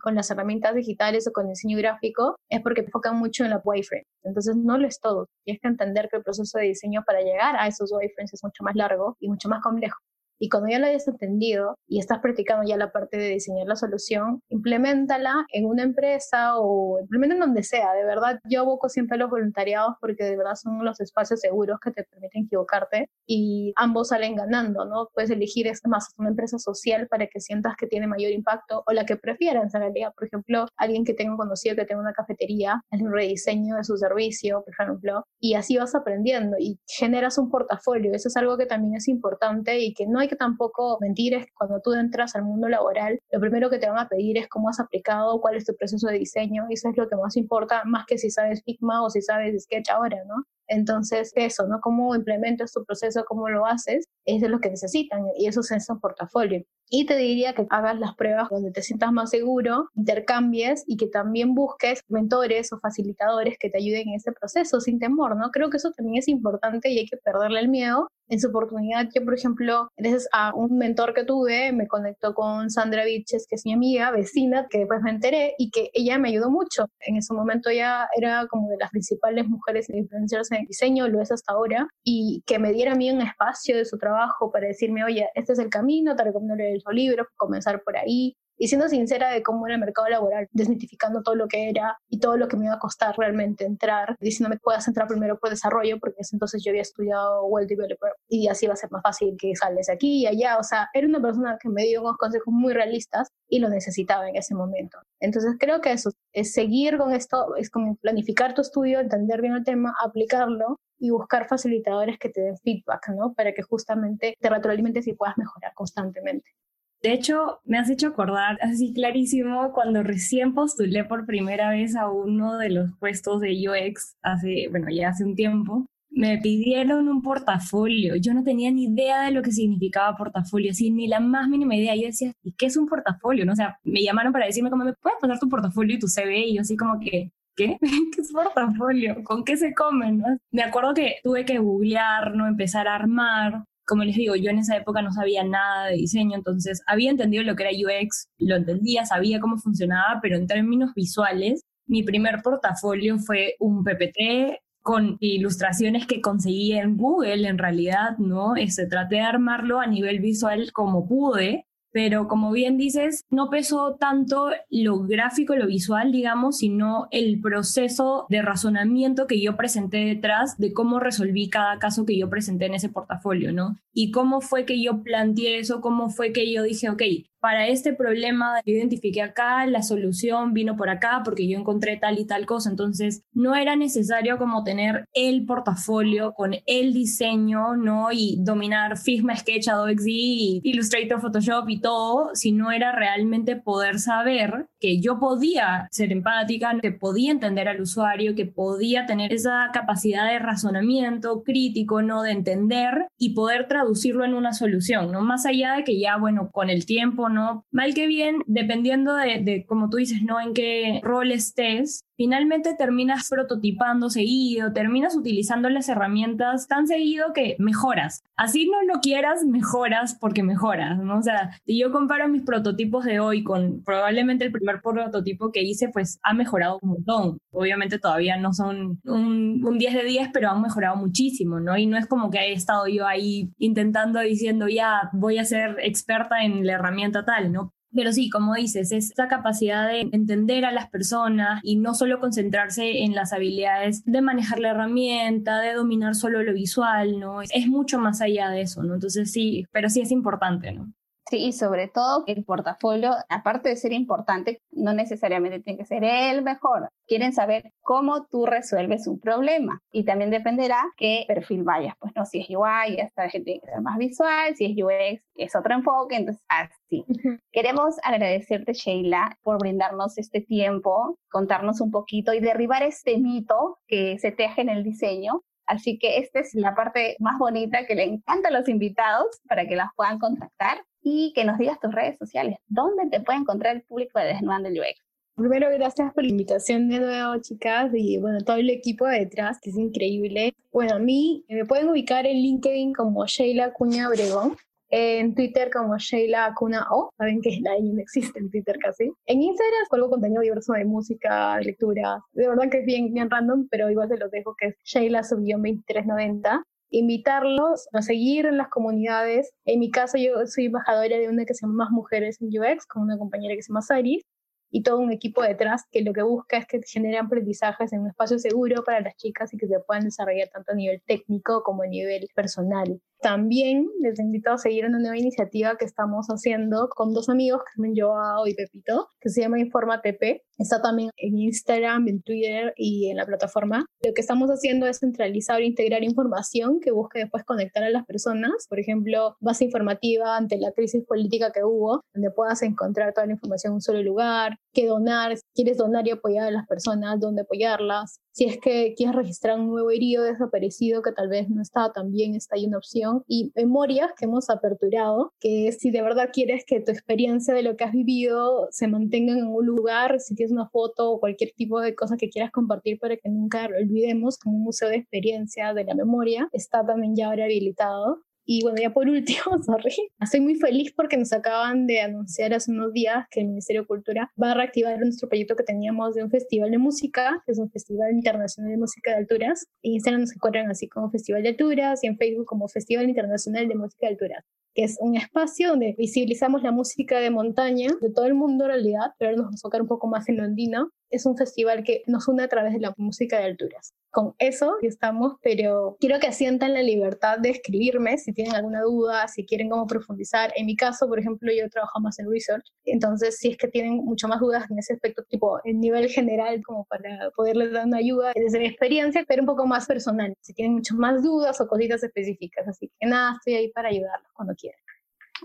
con 0.00 0.14
las 0.14 0.30
herramientas 0.30 0.74
digitales 0.74 1.26
o 1.28 1.32
con 1.32 1.48
diseño 1.48 1.76
gráfico? 1.78 2.36
Es 2.48 2.62
porque 2.62 2.80
enfocan 2.80 3.18
mucho 3.18 3.44
en 3.44 3.50
la 3.50 3.60
wireframe. 3.62 4.04
Entonces 4.22 4.56
no 4.56 4.78
lo 4.78 4.86
es 4.86 5.00
todo. 5.00 5.28
Tienes 5.44 5.60
que 5.60 5.68
entender 5.68 6.08
que 6.08 6.16
el 6.16 6.22
proceso 6.22 6.58
de 6.58 6.64
diseño 6.64 7.02
para 7.06 7.20
llegar 7.20 7.56
a 7.56 7.66
esos 7.66 7.92
wireframes 7.92 8.32
es 8.32 8.42
mucho 8.42 8.64
más 8.64 8.74
largo 8.74 9.16
y 9.20 9.28
mucho 9.28 9.48
más 9.48 9.62
complejo. 9.62 9.98
Y 10.42 10.48
cuando 10.48 10.70
ya 10.70 10.80
lo 10.80 10.86
hayas 10.86 11.06
entendido 11.06 11.78
y 11.86 12.00
estás 12.00 12.18
practicando 12.18 12.68
ya 12.68 12.76
la 12.76 12.90
parte 12.90 13.16
de 13.16 13.28
diseñar 13.28 13.68
la 13.68 13.76
solución, 13.76 14.42
implementala 14.48 15.46
en 15.52 15.66
una 15.66 15.84
empresa 15.84 16.58
o 16.58 16.98
implementa 17.00 17.36
en 17.36 17.40
donde 17.42 17.62
sea. 17.62 17.92
De 17.92 18.04
verdad, 18.04 18.40
yo 18.50 18.62
aboco 18.62 18.88
siempre 18.88 19.14
a 19.14 19.18
los 19.20 19.30
voluntariados 19.30 19.94
porque 20.00 20.24
de 20.24 20.36
verdad 20.36 20.56
son 20.56 20.84
los 20.84 20.98
espacios 21.00 21.38
seguros 21.38 21.78
que 21.78 21.92
te 21.92 22.02
permiten 22.02 22.46
equivocarte 22.46 23.08
y 23.24 23.72
ambos 23.76 24.08
salen 24.08 24.34
ganando, 24.34 24.84
¿no? 24.84 25.10
Puedes 25.14 25.30
elegir 25.30 25.68
es 25.68 25.80
más 25.86 26.08
una 26.18 26.30
empresa 26.30 26.58
social 26.58 27.06
para 27.06 27.28
que 27.28 27.38
sientas 27.38 27.76
que 27.76 27.86
tiene 27.86 28.08
mayor 28.08 28.32
impacto 28.32 28.82
o 28.84 28.92
la 28.92 29.06
que 29.06 29.16
prefieras 29.16 29.72
en 29.72 29.80
realidad. 29.80 30.12
Por 30.12 30.26
ejemplo, 30.26 30.66
alguien 30.76 31.04
que 31.04 31.14
tenga 31.14 31.36
conocido 31.36 31.76
que 31.76 31.84
tenga 31.84 32.00
una 32.00 32.14
cafetería, 32.14 32.82
el 32.90 33.08
rediseño 33.08 33.76
de 33.76 33.84
su 33.84 33.96
servicio, 33.96 34.64
por 34.64 34.74
ejemplo, 34.74 35.24
y 35.38 35.54
así 35.54 35.76
vas 35.76 35.94
aprendiendo 35.94 36.56
y 36.58 36.80
generas 36.88 37.38
un 37.38 37.48
portafolio. 37.48 38.12
Eso 38.12 38.26
es 38.26 38.36
algo 38.36 38.58
que 38.58 38.66
también 38.66 38.96
es 38.96 39.06
importante 39.06 39.78
y 39.78 39.94
que 39.94 40.08
no 40.08 40.18
hay 40.18 40.31
tampoco 40.36 40.98
mentir 41.00 41.34
es 41.34 41.46
que 41.46 41.52
cuando 41.54 41.80
tú 41.80 41.92
entras 41.92 42.34
al 42.36 42.44
mundo 42.44 42.68
laboral, 42.68 43.20
lo 43.30 43.40
primero 43.40 43.70
que 43.70 43.78
te 43.78 43.88
van 43.88 43.98
a 43.98 44.08
pedir 44.08 44.38
es 44.38 44.48
cómo 44.48 44.68
has 44.68 44.80
aplicado, 44.80 45.40
cuál 45.40 45.56
es 45.56 45.64
tu 45.64 45.74
proceso 45.76 46.08
de 46.08 46.18
diseño, 46.18 46.66
y 46.68 46.74
eso 46.74 46.88
es 46.90 46.96
lo 46.96 47.08
que 47.08 47.16
más 47.16 47.36
importa, 47.36 47.82
más 47.84 48.06
que 48.06 48.18
si 48.18 48.30
sabes 48.30 48.62
Figma 48.64 49.02
o 49.02 49.10
si 49.10 49.22
sabes 49.22 49.64
Sketch 49.64 49.90
ahora, 49.90 50.18
¿no? 50.26 50.44
Entonces, 50.68 51.32
eso, 51.34 51.66
¿no? 51.66 51.80
Cómo 51.80 52.14
implementas 52.14 52.72
tu 52.72 52.84
proceso, 52.84 53.24
cómo 53.26 53.48
lo 53.48 53.66
haces, 53.66 54.06
es 54.24 54.42
lo 54.42 54.60
que 54.60 54.70
necesitan 54.70 55.24
y 55.36 55.46
eso 55.46 55.60
es 55.60 55.88
un 55.88 56.00
portafolio. 56.00 56.62
Y 56.90 57.06
te 57.06 57.16
diría 57.16 57.54
que 57.54 57.66
hagas 57.70 57.98
las 57.98 58.14
pruebas 58.16 58.50
donde 58.50 58.70
te 58.70 58.82
sientas 58.82 59.12
más 59.12 59.30
seguro, 59.30 59.88
intercambies 59.94 60.84
y 60.86 60.98
que 60.98 61.06
también 61.06 61.54
busques 61.54 62.00
mentores 62.08 62.70
o 62.72 62.78
facilitadores 62.80 63.56
que 63.58 63.70
te 63.70 63.78
ayuden 63.78 64.10
en 64.10 64.14
ese 64.16 64.32
proceso 64.32 64.80
sin 64.80 64.98
temor, 64.98 65.36
¿no? 65.36 65.50
Creo 65.50 65.70
que 65.70 65.78
eso 65.78 65.90
también 65.92 66.18
es 66.18 66.28
importante 66.28 66.90
y 66.90 66.98
hay 66.98 67.06
que 67.06 67.16
perderle 67.16 67.60
el 67.60 67.68
miedo 67.68 68.08
en 68.28 68.40
su 68.40 68.48
oportunidad, 68.48 69.08
yo, 69.14 69.24
por 69.24 69.34
ejemplo, 69.34 69.90
gracias 69.96 70.28
a 70.32 70.54
un 70.54 70.78
mentor 70.78 71.12
que 71.12 71.24
tuve, 71.24 71.70
me 71.72 71.86
conectó 71.86 72.34
con 72.34 72.70
Sandra 72.70 73.04
Viches, 73.04 73.46
que 73.46 73.56
es 73.56 73.66
mi 73.66 73.74
amiga, 73.74 74.10
vecina, 74.10 74.68
que 74.70 74.78
después 74.78 75.02
me 75.02 75.10
enteré 75.10 75.54
y 75.58 75.70
que 75.70 75.90
ella 75.92 76.18
me 76.18 76.30
ayudó 76.30 76.50
mucho. 76.50 76.86
En 77.00 77.16
ese 77.16 77.34
momento 77.34 77.68
ella 77.68 78.08
era 78.16 78.46
como 78.48 78.70
de 78.70 78.78
las 78.78 78.90
principales 78.90 79.46
mujeres 79.48 79.90
influencers 79.90 80.50
en 80.54 80.66
diseño, 80.66 81.08
lo 81.08 81.20
es 81.20 81.32
hasta 81.32 81.52
ahora, 81.52 81.88
y 82.04 82.42
que 82.46 82.58
me 82.58 82.72
diera 82.72 82.92
a 82.92 82.96
mí 82.96 83.10
un 83.10 83.20
espacio 83.20 83.76
de 83.76 83.84
su 83.84 83.98
trabajo 83.98 84.50
para 84.50 84.66
decirme, 84.66 85.04
oye, 85.04 85.28
este 85.34 85.52
es 85.52 85.58
el 85.58 85.70
camino, 85.70 86.16
te 86.16 86.24
recomiendo 86.24 86.56
leer 86.56 86.78
el 86.86 86.96
libro, 86.96 87.26
comenzar 87.36 87.82
por 87.82 87.96
ahí, 87.96 88.36
y 88.62 88.68
siendo 88.68 88.88
sincera 88.88 89.28
de 89.28 89.42
cómo 89.42 89.66
era 89.66 89.74
el 89.74 89.80
mercado 89.80 90.08
laboral, 90.08 90.48
desmitificando 90.52 91.24
todo 91.24 91.34
lo 91.34 91.48
que 91.48 91.68
era 91.68 91.98
y 92.08 92.20
todo 92.20 92.36
lo 92.36 92.46
que 92.46 92.56
me 92.56 92.66
iba 92.66 92.74
a 92.74 92.78
costar 92.78 93.12
realmente 93.18 93.64
entrar, 93.64 94.14
diciéndome 94.20 94.60
puedas 94.60 94.86
entrar 94.86 95.08
primero 95.08 95.36
por 95.36 95.50
desarrollo, 95.50 95.98
porque 95.98 96.22
entonces 96.30 96.62
yo 96.62 96.70
había 96.70 96.82
estudiado 96.82 97.44
web 97.46 97.66
developer 97.66 98.12
y 98.28 98.46
así 98.46 98.68
va 98.68 98.74
a 98.74 98.76
ser 98.76 98.92
más 98.92 99.02
fácil 99.02 99.36
que 99.36 99.56
sales 99.56 99.90
aquí 99.90 100.20
y 100.20 100.26
allá. 100.28 100.58
O 100.58 100.62
sea, 100.62 100.88
era 100.94 101.08
una 101.08 101.20
persona 101.20 101.58
que 101.60 101.68
me 101.68 101.82
dio 101.82 102.02
unos 102.02 102.16
consejos 102.18 102.54
muy 102.54 102.72
realistas 102.72 103.32
y 103.48 103.58
lo 103.58 103.68
necesitaba 103.68 104.28
en 104.28 104.36
ese 104.36 104.54
momento. 104.54 104.96
Entonces 105.18 105.56
creo 105.58 105.80
que 105.80 105.90
eso 105.90 106.12
es 106.32 106.52
seguir 106.52 106.98
con 106.98 107.12
esto, 107.12 107.56
es 107.56 107.68
como 107.68 107.96
planificar 107.96 108.54
tu 108.54 108.60
estudio, 108.60 109.00
entender 109.00 109.40
bien 109.40 109.54
el 109.54 109.64
tema, 109.64 109.92
aplicarlo 110.00 110.78
y 111.00 111.10
buscar 111.10 111.48
facilitadores 111.48 112.16
que 112.16 112.28
te 112.28 112.42
den 112.42 112.58
feedback, 112.58 113.08
¿no? 113.08 113.34
Para 113.34 113.52
que 113.54 113.62
justamente 113.62 114.36
te 114.38 114.48
retroalimentes 114.48 115.08
y 115.08 115.14
puedas 115.14 115.36
mejorar 115.36 115.74
constantemente. 115.74 116.52
De 117.02 117.12
hecho, 117.12 117.60
me 117.64 117.78
has 117.78 117.90
hecho 117.90 118.08
acordar 118.08 118.58
así 118.62 118.92
clarísimo 118.94 119.72
cuando 119.72 120.04
recién 120.04 120.54
postulé 120.54 121.04
por 121.04 121.26
primera 121.26 121.70
vez 121.70 121.96
a 121.96 122.08
uno 122.08 122.58
de 122.58 122.70
los 122.70 122.90
puestos 123.00 123.40
de 123.40 123.50
UX 123.68 124.14
hace, 124.22 124.68
bueno, 124.70 124.86
ya 124.90 125.08
hace 125.08 125.24
un 125.24 125.34
tiempo. 125.34 125.86
me 126.10 126.38
pidieron 126.38 127.08
un 127.08 127.22
portafolio. 127.22 128.16
Yo 128.16 128.34
no 128.34 128.44
tenía 128.44 128.70
ni 128.70 128.84
idea 128.84 129.22
de 129.22 129.30
lo 129.32 129.42
que 129.42 129.50
significaba 129.50 130.16
portafolio, 130.16 130.70
así 130.70 130.90
ni 130.90 131.08
la 131.08 131.20
más 131.20 131.48
mínima 131.48 131.74
idea. 131.74 131.96
Yo 131.96 132.02
decía, 132.06 132.32
¿y 132.42 132.52
qué 132.52 132.66
es 132.66 132.76
un 132.76 132.86
portafolio? 132.86 133.44
¿No? 133.46 133.52
O 133.52 133.56
sea, 133.56 133.78
me 133.82 134.02
llamaron 134.02 134.32
para 134.32 134.46
decirme 134.46 134.70
cómo 134.70 134.84
me 134.84 134.92
puedes 134.94 135.18
pasar 135.20 135.38
tu 135.38 135.48
portafolio 135.48 135.96
y 135.96 135.98
tu 135.98 136.08
CV 136.08 136.46
y 136.46 136.54
yo 136.56 136.60
así 136.60 136.76
como 136.76 137.00
que, 137.00 137.32
¿qué? 137.56 137.78
¿Qué 138.14 138.20
es 138.20 138.32
portafolio? 138.32 139.24
¿Con 139.24 139.44
qué 139.44 139.56
se 139.56 139.74
comen? 139.74 140.22
Me 140.50 140.62
acuerdo 140.62 140.94
que 140.94 141.16
tuve 141.22 141.44
que 141.44 141.58
googlear, 141.58 142.34
¿no? 142.36 142.46
Empezar 142.46 142.86
a 142.88 142.94
armar. 142.94 143.64
Como 143.92 144.04
les 144.04 144.16
digo, 144.16 144.36
yo 144.36 144.48
en 144.48 144.58
esa 144.58 144.74
época 144.74 145.02
no 145.02 145.12
sabía 145.12 145.44
nada 145.44 145.88
de 145.88 145.96
diseño, 145.96 146.34
entonces 146.34 146.80
había 146.86 147.10
entendido 147.10 147.42
lo 147.42 147.54
que 147.54 147.64
era 147.64 147.72
UX, 147.72 148.26
lo 148.38 148.56
entendía, 148.56 149.04
sabía 149.04 149.38
cómo 149.38 149.58
funcionaba, 149.58 150.18
pero 150.22 150.36
en 150.36 150.46
términos 150.46 150.94
visuales, 150.94 151.66
mi 151.86 152.02
primer 152.02 152.40
portafolio 152.40 153.18
fue 153.18 153.54
un 153.58 153.84
PPT 153.84 154.62
con 154.80 155.18
ilustraciones 155.20 156.06
que 156.06 156.22
conseguí 156.22 156.72
en 156.72 156.96
Google, 156.96 157.46
en 157.46 157.58
realidad, 157.58 158.16
¿no? 158.16 158.56
Este, 158.56 158.86
traté 158.86 159.16
de 159.16 159.20
armarlo 159.20 159.78
a 159.78 159.86
nivel 159.86 160.20
visual 160.20 160.72
como 160.72 161.06
pude, 161.06 161.66
pero 161.92 162.26
como 162.26 162.50
bien 162.50 162.76
dices, 162.78 163.24
no 163.30 163.50
pesó 163.50 163.96
tanto 164.00 164.50
lo 164.70 165.00
gráfico, 165.00 165.54
lo 165.54 165.66
visual, 165.66 166.10
digamos, 166.10 166.58
sino 166.58 167.06
el 167.10 167.40
proceso 167.40 168.26
de 168.30 168.42
razonamiento 168.42 169.26
que 169.26 169.40
yo 169.40 169.56
presenté 169.56 169.98
detrás 169.98 170.56
de 170.58 170.72
cómo 170.72 171.00
resolví 171.00 171.48
cada 171.48 171.78
caso 171.78 172.06
que 172.06 172.18
yo 172.18 172.30
presenté 172.30 172.66
en 172.66 172.74
ese 172.74 172.88
portafolio, 172.88 173.52
¿no? 173.52 173.76
Y 173.92 174.10
cómo 174.10 174.40
fue 174.40 174.64
que 174.64 174.82
yo 174.82 175.02
planteé 175.02 175.58
eso, 175.58 175.80
cómo 175.80 176.08
fue 176.08 176.32
que 176.32 176.50
yo 176.52 176.62
dije, 176.62 176.88
ok, 176.88 177.02
para 177.42 177.66
este 177.66 177.92
problema 177.92 178.60
yo 178.64 178.74
identifiqué 178.74 179.20
acá, 179.20 179.66
la 179.66 179.82
solución 179.82 180.54
vino 180.54 180.76
por 180.76 180.88
acá 180.88 181.22
porque 181.24 181.48
yo 181.48 181.58
encontré 181.58 181.96
tal 181.96 182.20
y 182.20 182.24
tal 182.24 182.46
cosa. 182.46 182.70
Entonces, 182.70 183.24
no 183.32 183.56
era 183.56 183.74
necesario 183.74 184.38
como 184.38 184.62
tener 184.62 185.06
el 185.12 185.44
portafolio 185.44 186.34
con 186.34 186.54
el 186.66 186.94
diseño, 186.94 187.74
¿no? 187.74 188.12
Y 188.12 188.38
dominar 188.38 188.96
Figma, 188.96 189.36
Sketch, 189.36 189.66
Adobe 189.66 189.96
XD, 189.98 190.62
Illustrator, 190.62 191.20
Photoshop 191.20 191.68
y 191.68 191.80
todo, 191.80 192.30
sino 192.34 192.70
era 192.70 192.92
realmente 192.92 193.56
poder 193.56 193.98
saber 193.98 194.66
que 194.78 195.00
yo 195.00 195.18
podía 195.18 195.88
ser 195.90 196.12
empática, 196.12 196.78
que 196.80 196.92
podía 196.92 197.32
entender 197.32 197.68
al 197.68 197.80
usuario, 197.80 198.36
que 198.36 198.46
podía 198.46 199.04
tener 199.06 199.32
esa 199.32 199.70
capacidad 199.72 200.30
de 200.30 200.38
razonamiento 200.38 201.42
crítico, 201.42 202.02
¿no? 202.02 202.22
De 202.22 202.30
entender 202.30 203.06
y 203.18 203.34
poder 203.34 203.66
traducirlo 203.66 204.24
en 204.24 204.34
una 204.34 204.52
solución, 204.52 205.10
¿no? 205.10 205.22
Más 205.22 205.44
allá 205.44 205.74
de 205.74 205.82
que 205.82 205.98
ya, 205.98 206.16
bueno, 206.16 206.48
con 206.52 206.70
el 206.70 206.86
tiempo, 206.86 207.31
¿no? 207.32 207.66
Mal 207.70 207.94
que 207.94 208.06
bien, 208.06 208.42
dependiendo 208.46 209.14
de, 209.14 209.40
de, 209.40 209.66
como 209.66 209.90
tú 209.90 209.96
dices, 209.96 210.22
¿no? 210.22 210.40
En 210.40 210.54
qué 210.54 211.00
rol 211.02 211.32
estés, 211.32 212.04
finalmente 212.16 212.74
terminas 212.74 213.28
prototipando 213.28 214.10
seguido, 214.10 214.72
terminas 214.72 215.16
utilizando 215.16 215.68
las 215.68 215.88
herramientas 215.88 216.68
tan 216.68 216.86
seguido 216.86 217.32
que 217.32 217.56
mejoras. 217.58 218.22
Así 218.36 218.68
no 218.68 218.82
lo 218.82 219.00
quieras, 219.00 219.44
mejoras 219.44 220.16
porque 220.20 220.42
mejoras, 220.42 220.98
¿no? 220.98 221.18
O 221.18 221.22
sea, 221.22 221.50
si 221.64 221.78
yo 221.78 221.92
comparo 221.92 222.28
mis 222.28 222.42
prototipos 222.42 223.04
de 223.04 223.20
hoy 223.20 223.42
con 223.42 223.82
probablemente 223.84 224.44
el 224.44 224.52
primer 224.52 224.80
prototipo 224.82 225.52
que 225.52 225.62
hice, 225.62 225.88
pues 225.88 226.18
ha 226.22 226.34
mejorado 226.34 226.78
un 226.82 226.90
montón. 226.90 227.38
Obviamente 227.50 227.98
todavía 227.98 228.36
no 228.36 228.52
son 228.52 229.00
un, 229.04 229.64
un 229.64 229.78
10 229.78 229.94
de 229.94 230.04
10, 230.04 230.28
pero 230.32 230.50
han 230.50 230.62
mejorado 230.62 230.96
muchísimo, 230.96 231.60
¿no? 231.60 231.76
Y 231.76 231.86
no 231.86 231.96
es 231.96 232.06
como 232.06 232.30
que 232.30 232.38
haya 232.38 232.54
estado 232.54 232.86
yo 232.88 233.06
ahí 233.06 233.50
intentando 233.58 234.20
diciendo, 234.20 234.68
ya, 234.68 235.10
voy 235.12 235.38
a 235.38 235.44
ser 235.44 235.76
experta 235.80 236.44
en 236.44 236.66
la 236.66 236.74
herramienta 236.74 237.24
tal, 237.24 237.52
¿no? 237.52 237.72
Pero 237.94 238.12
sí, 238.12 238.30
como 238.30 238.54
dices, 238.54 238.92
es 238.92 239.10
esa 239.10 239.28
capacidad 239.28 239.88
de 239.88 240.00
entender 240.00 240.64
a 240.64 240.72
las 240.72 240.88
personas 240.88 241.60
y 241.62 241.76
no 241.76 241.94
solo 241.94 242.20
concentrarse 242.20 243.02
en 243.02 243.14
las 243.14 243.32
habilidades 243.32 244.04
de 244.04 244.22
manejar 244.22 244.58
la 244.60 244.70
herramienta, 244.70 245.60
de 245.60 245.74
dominar 245.74 246.14
solo 246.14 246.42
lo 246.42 246.54
visual, 246.54 247.20
¿no? 247.20 247.42
Es 247.42 247.66
mucho 247.68 247.98
más 247.98 248.20
allá 248.20 248.48
de 248.50 248.62
eso, 248.62 248.82
¿no? 248.82 248.94
Entonces 248.94 249.30
sí, 249.30 249.66
pero 249.72 249.90
sí 249.90 250.00
es 250.00 250.10
importante, 250.10 250.72
¿no? 250.72 250.92
Sí, 251.30 251.38
y 251.38 251.52
sobre 251.52 251.88
todo 251.88 252.24
el 252.26 252.44
portafolio, 252.44 253.12
aparte 253.28 253.68
de 253.68 253.76
ser 253.76 253.92
importante, 253.92 254.60
no 254.72 254.92
necesariamente 254.92 255.60
tiene 255.60 255.78
que 255.78 255.86
ser 255.86 256.04
el 256.04 256.42
mejor. 256.42 256.90
Quieren 257.06 257.32
saber 257.32 257.72
cómo 257.80 258.26
tú 258.26 258.44
resuelves 258.44 259.06
un 259.06 259.20
problema 259.20 259.80
y 259.92 260.04
también 260.04 260.30
dependerá 260.30 260.82
qué 260.96 261.24
perfil 261.28 261.62
vayas. 261.62 261.94
Pues 262.00 262.12
no, 262.16 262.26
si 262.26 262.40
es 262.40 262.50
UI, 262.50 262.98
esta 262.98 263.28
gente 263.28 263.44
tiene 263.44 263.60
que 263.60 263.68
ser 263.68 263.80
más 263.80 263.98
visual, 263.98 264.56
si 264.56 264.66
es 264.66 264.72
UX, 264.76 265.24
es 265.36 265.54
otro 265.54 265.74
enfoque, 265.74 266.16
entonces 266.16 266.42
así. 266.48 267.04
Queremos 267.52 267.96
agradecerte, 268.02 268.72
Sheila, 268.72 269.38
por 269.42 269.58
brindarnos 269.58 270.18
este 270.18 270.40
tiempo, 270.40 271.16
contarnos 271.30 271.80
un 271.80 271.90
poquito 271.90 272.34
y 272.34 272.40
derribar 272.40 272.82
este 272.82 273.16
mito 273.18 273.78
que 273.86 274.18
se 274.18 274.32
teje 274.32 274.62
en 274.62 274.68
el 274.70 274.82
diseño 274.82 275.42
Así 275.66 275.98
que 275.98 276.18
esta 276.18 276.40
es 276.40 276.54
la 276.54 276.74
parte 276.74 277.16
más 277.18 277.38
bonita 277.38 277.86
que 277.86 277.94
le 277.94 278.04
encanta 278.04 278.48
a 278.48 278.52
los 278.52 278.68
invitados 278.68 279.40
para 279.48 279.66
que 279.66 279.76
las 279.76 279.90
puedan 279.96 280.18
contactar 280.18 280.82
y 281.02 281.32
que 281.34 281.44
nos 281.44 281.58
digas 281.58 281.80
tus 281.80 281.94
redes 281.94 282.16
sociales. 282.18 282.56
¿Dónde 282.68 283.08
te 283.10 283.20
puede 283.20 283.40
encontrar 283.40 283.76
el 283.76 283.82
público 283.82 284.18
de 284.18 284.26
Desnudando 284.26 284.68
el 284.68 284.78
UX? 284.78 285.00
Primero, 285.34 285.68
gracias 285.70 286.12
por 286.12 286.24
la 286.24 286.30
invitación 286.30 286.88
de 286.88 287.00
nuevo, 287.00 287.40
chicas, 287.40 287.90
y 287.94 288.18
bueno, 288.18 288.38
todo 288.44 288.56
el 288.56 288.68
equipo 288.68 289.06
de 289.06 289.20
detrás, 289.20 289.58
que 289.60 289.70
es 289.70 289.76
increíble. 289.76 290.52
Bueno, 290.70 290.96
a 290.96 290.98
mí 290.98 291.44
me 291.48 291.64
pueden 291.64 291.88
ubicar 291.88 292.26
en 292.26 292.36
LinkedIn 292.36 292.92
como 292.92 293.26
Sheila 293.26 293.72
Cuña 293.72 294.08
Obregón, 294.08 294.56
en 294.92 295.34
Twitter 295.34 295.70
como 295.72 295.96
Sheila 295.96 296.52
Cuna 296.54 296.86
O, 296.90 297.10
saben 297.16 297.40
que 297.40 297.50
la 297.62 297.78
I 297.78 297.82
no 297.82 298.00
existe 298.00 298.38
en 298.38 298.50
Twitter 298.50 298.76
casi. 298.78 299.10
En 299.26 299.42
Instagram 299.42 299.86
colgo 299.88 300.10
contenido 300.10 300.42
diverso 300.42 300.74
de 300.74 300.84
música, 300.84 301.58
lectura, 301.60 302.20
de 302.32 302.48
verdad 302.48 302.68
que 302.70 302.80
es 302.80 302.86
bien, 302.86 303.12
bien 303.12 303.30
random, 303.30 303.68
pero 303.70 303.90
igual 303.90 304.08
se 304.08 304.18
los 304.18 304.30
dejo 304.30 304.54
que 304.54 304.68
es 304.68 304.76
Sheila 304.84 305.22
2390 305.22 306.62
invitarlos 306.92 307.88
a 307.92 308.02
seguir 308.02 308.46
en 308.46 308.58
las 308.58 308.68
comunidades. 308.68 309.52
En 309.64 309.80
mi 309.80 309.90
caso, 309.90 310.18
yo 310.18 310.46
soy 310.46 310.66
embajadora 310.66 311.18
de 311.18 311.28
una 311.28 311.44
que 311.44 311.54
se 311.54 311.62
llama 311.62 311.84
Más 311.84 311.90
Mujeres 311.90 312.40
en 312.40 312.48
UX, 312.48 312.86
con 312.86 313.02
una 313.02 313.18
compañera 313.18 313.54
que 313.56 313.62
se 313.62 313.70
llama 313.70 313.82
Saris, 313.82 314.22
y 314.70 314.82
todo 314.82 314.98
un 314.98 315.10
equipo 315.10 315.42
detrás 315.42 315.84
que 315.90 316.02
lo 316.02 316.12
que 316.12 316.22
busca 316.22 316.58
es 316.58 316.66
que 316.66 316.80
genere 316.86 317.18
aprendizajes 317.18 317.92
en 317.92 318.00
un 318.00 318.08
espacio 318.08 318.38
seguro 318.38 318.84
para 318.84 319.00
las 319.00 319.16
chicas 319.16 319.52
y 319.52 319.58
que 319.58 319.66
se 319.66 319.80
puedan 319.80 320.04
desarrollar 320.04 320.48
tanto 320.48 320.72
a 320.72 320.74
nivel 320.74 321.02
técnico 321.06 321.62
como 321.62 321.82
a 321.82 321.86
nivel 321.86 322.28
personal. 322.34 323.00
También 323.22 323.88
les 324.00 324.18
invito 324.18 324.50
a 324.50 324.58
seguir 324.58 324.84
una 324.84 324.98
nueva 324.98 325.16
iniciativa 325.16 325.76
que 325.76 325.84
estamos 325.84 326.26
haciendo 326.26 326.88
con 326.88 327.14
dos 327.14 327.28
amigos, 327.28 327.62
Carmen 327.72 327.94
Joao 327.96 328.48
y 328.48 328.54
Pepito, 328.54 329.10
que 329.20 329.28
se 329.28 329.42
llama 329.42 329.60
Informa 329.60 330.02
TP. 330.02 330.42
Está 330.58 330.82
también 330.82 331.10
en 331.16 331.38
Instagram, 331.38 332.08
en 332.08 332.22
Twitter 332.22 332.74
y 332.76 333.10
en 333.10 333.16
la 333.16 333.24
plataforma. 333.24 333.86
Lo 334.04 334.12
que 334.12 334.20
estamos 334.20 334.50
haciendo 334.50 334.86
es 334.86 334.98
centralizar 334.98 335.60
e 335.60 335.66
integrar 335.66 336.02
información 336.02 336.80
que 336.80 336.90
busque 336.90 337.20
después 337.20 337.44
conectar 337.44 337.84
a 337.84 337.90
las 337.90 338.04
personas. 338.06 338.66
Por 338.68 338.80
ejemplo, 338.80 339.36
base 339.40 339.66
informativa 339.66 340.36
ante 340.36 340.58
la 340.58 340.72
crisis 340.72 341.04
política 341.04 341.52
que 341.52 341.62
hubo, 341.62 342.00
donde 342.14 342.30
puedas 342.32 342.62
encontrar 342.62 343.14
toda 343.14 343.26
la 343.26 343.34
información 343.34 343.70
en 343.70 343.74
un 343.74 343.80
solo 343.82 344.02
lugar, 344.02 344.56
qué 344.72 344.86
donar, 344.86 345.36
si 345.36 345.42
quieres 345.54 345.78
donar 345.78 346.06
y 346.08 346.10
apoyar 346.10 346.48
a 346.48 346.50
las 346.50 346.66
personas, 346.66 347.20
dónde 347.20 347.42
apoyarlas. 347.42 348.18
Si 348.34 348.46
es 348.46 348.58
que 348.58 348.94
quieres 348.96 349.14
registrar 349.14 349.60
un 349.60 349.68
nuevo 349.68 349.90
herido 349.90 350.24
desaparecido 350.24 351.02
que 351.02 351.12
tal 351.12 351.28
vez 351.28 351.50
no 351.50 351.60
estaba 351.60 351.92
tan 351.92 352.10
bien, 352.10 352.34
está 352.34 352.56
ahí 352.56 352.66
una 352.66 352.78
opción. 352.78 353.11
Y 353.26 353.52
memorias 353.54 354.12
que 354.16 354.24
hemos 354.24 354.50
aperturado, 354.50 355.32
que 355.40 355.72
si 355.72 355.90
de 355.90 356.02
verdad 356.02 356.30
quieres 356.32 356.64
que 356.66 356.80
tu 356.80 356.90
experiencia 356.90 357.54
de 357.54 357.62
lo 357.62 357.76
que 357.76 357.84
has 357.84 357.92
vivido 357.92 358.68
se 358.70 358.88
mantenga 358.88 359.32
en 359.32 359.46
un 359.46 359.66
lugar, 359.66 360.20
si 360.20 360.34
tienes 360.34 360.52
una 360.52 360.68
foto 360.68 361.10
o 361.12 361.20
cualquier 361.20 361.52
tipo 361.56 361.80
de 361.80 361.94
cosa 361.94 362.16
que 362.16 362.30
quieras 362.30 362.50
compartir 362.50 362.98
para 362.98 363.16
que 363.16 363.28
nunca 363.28 363.68
lo 363.68 363.76
olvidemos, 363.76 364.38
como 364.38 364.56
un 364.56 364.64
museo 364.64 364.88
de 364.88 364.96
experiencia 364.96 365.74
de 365.74 365.84
la 365.84 365.94
memoria, 365.94 366.48
está 366.52 366.84
también 366.84 367.14
ya 367.16 367.28
ahora 367.28 367.44
habilitado. 367.44 368.22
Y 368.44 368.62
bueno, 368.62 368.78
ya 368.80 368.92
por 368.92 369.08
último, 369.08 369.40
sorry, 369.64 369.94
estoy 370.20 370.40
muy 370.40 370.56
feliz 370.56 370.92
porque 370.96 371.16
nos 371.16 371.32
acaban 371.32 371.86
de 371.86 372.00
anunciar 372.00 372.52
hace 372.54 372.70
unos 372.70 372.92
días 372.92 373.26
que 373.30 373.40
el 373.40 373.46
Ministerio 373.46 373.82
de 373.82 373.86
Cultura 373.86 374.32
va 374.40 374.52
a 374.52 374.54
reactivar 374.54 374.98
nuestro 374.98 375.28
proyecto 375.28 375.54
que 375.54 375.62
teníamos 375.62 376.14
de 376.14 376.24
un 376.24 376.30
festival 376.30 376.70
de 376.70 376.78
música, 376.78 377.42
que 377.46 377.52
es 377.52 377.58
un 377.58 377.70
festival 377.70 378.12
internacional 378.12 378.72
de 378.72 378.78
música 378.78 379.12
de 379.12 379.18
alturas. 379.18 379.66
En 379.82 379.92
Instagram 379.92 380.22
nos 380.22 380.34
encuentran 380.34 380.70
así 380.70 380.88
como 380.88 381.10
Festival 381.10 381.42
de 381.42 381.50
Alturas 381.50 382.02
y 382.02 382.06
en 382.08 382.16
Facebook 382.16 382.46
como 382.46 382.68
Festival 382.68 383.08
Internacional 383.08 383.68
de 383.68 383.74
Música 383.74 384.06
de 384.06 384.12
Alturas 384.12 384.44
que 384.74 384.84
es 384.84 384.96
un 385.00 385.16
espacio 385.16 385.70
donde 385.70 385.94
visibilizamos 385.98 386.62
la 386.62 386.72
música 386.72 387.18
de 387.18 387.30
montaña 387.30 387.90
de 388.00 388.10
todo 388.10 388.26
el 388.26 388.34
mundo 388.34 388.64
en 388.64 388.70
realidad, 388.70 389.12
pero 389.18 389.36
nos 389.36 389.46
vamos 389.46 389.60
a 389.60 389.68
tocar 389.68 389.82
un 389.82 389.88
poco 389.88 390.06
más 390.06 390.28
en 390.28 390.38
lo 390.38 390.44
andino. 390.44 390.90
Es 391.12 391.26
un 391.26 391.36
festival 391.36 391.84
que 391.84 392.02
nos 392.06 392.26
une 392.26 392.42
a 392.42 392.48
través 392.48 392.72
de 392.72 392.80
la 392.80 392.94
música 392.96 393.38
de 393.38 393.44
alturas. 393.44 393.92
Con 394.10 394.34
eso 394.38 394.76
estamos, 394.82 395.34
pero 395.42 395.96
quiero 396.00 396.18
que 396.18 396.32
sientan 396.32 396.72
la 396.72 396.82
libertad 396.82 397.38
de 397.38 397.50
escribirme 397.50 398.16
si 398.16 398.32
tienen 398.32 398.54
alguna 398.54 398.80
duda, 398.80 399.28
si 399.28 399.44
quieren 399.44 399.68
cómo 399.68 399.86
profundizar. 399.86 400.52
En 400.56 400.66
mi 400.66 400.74
caso, 400.74 401.06
por 401.08 401.18
ejemplo, 401.18 401.52
yo 401.52 401.68
trabajo 401.68 402.00
más 402.00 402.18
en 402.18 402.30
research, 402.30 402.64
entonces 402.84 403.36
si 403.38 403.50
es 403.50 403.56
que 403.58 403.68
tienen 403.68 403.96
mucho 403.96 404.26
más 404.26 404.40
dudas 404.40 404.70
en 404.70 404.78
ese 404.78 404.94
aspecto, 404.94 405.22
tipo 405.24 405.60
en 405.64 405.80
nivel 405.80 406.08
general, 406.08 406.62
como 406.62 406.86
para 406.86 407.30
poderles 407.36 407.72
dar 407.72 407.86
una 407.86 407.98
ayuda 407.98 408.32
desde 408.34 408.58
mi 408.58 408.66
experiencia, 408.66 409.24
pero 409.28 409.42
un 409.42 409.46
poco 409.46 409.66
más 409.66 409.86
personal, 409.86 410.34
si 410.40 410.54
tienen 410.54 410.74
muchas 410.74 410.96
más 410.96 411.22
dudas 411.22 411.60
o 411.60 411.68
cositas 411.68 412.02
específicas. 412.02 412.66
Así 412.66 412.90
que 412.98 413.06
nada, 413.06 413.34
estoy 413.38 413.54
ahí 413.54 413.68
para 413.70 413.88
ayudarlos 413.90 414.32
cuando 414.32 414.54
quieran. 414.54 414.80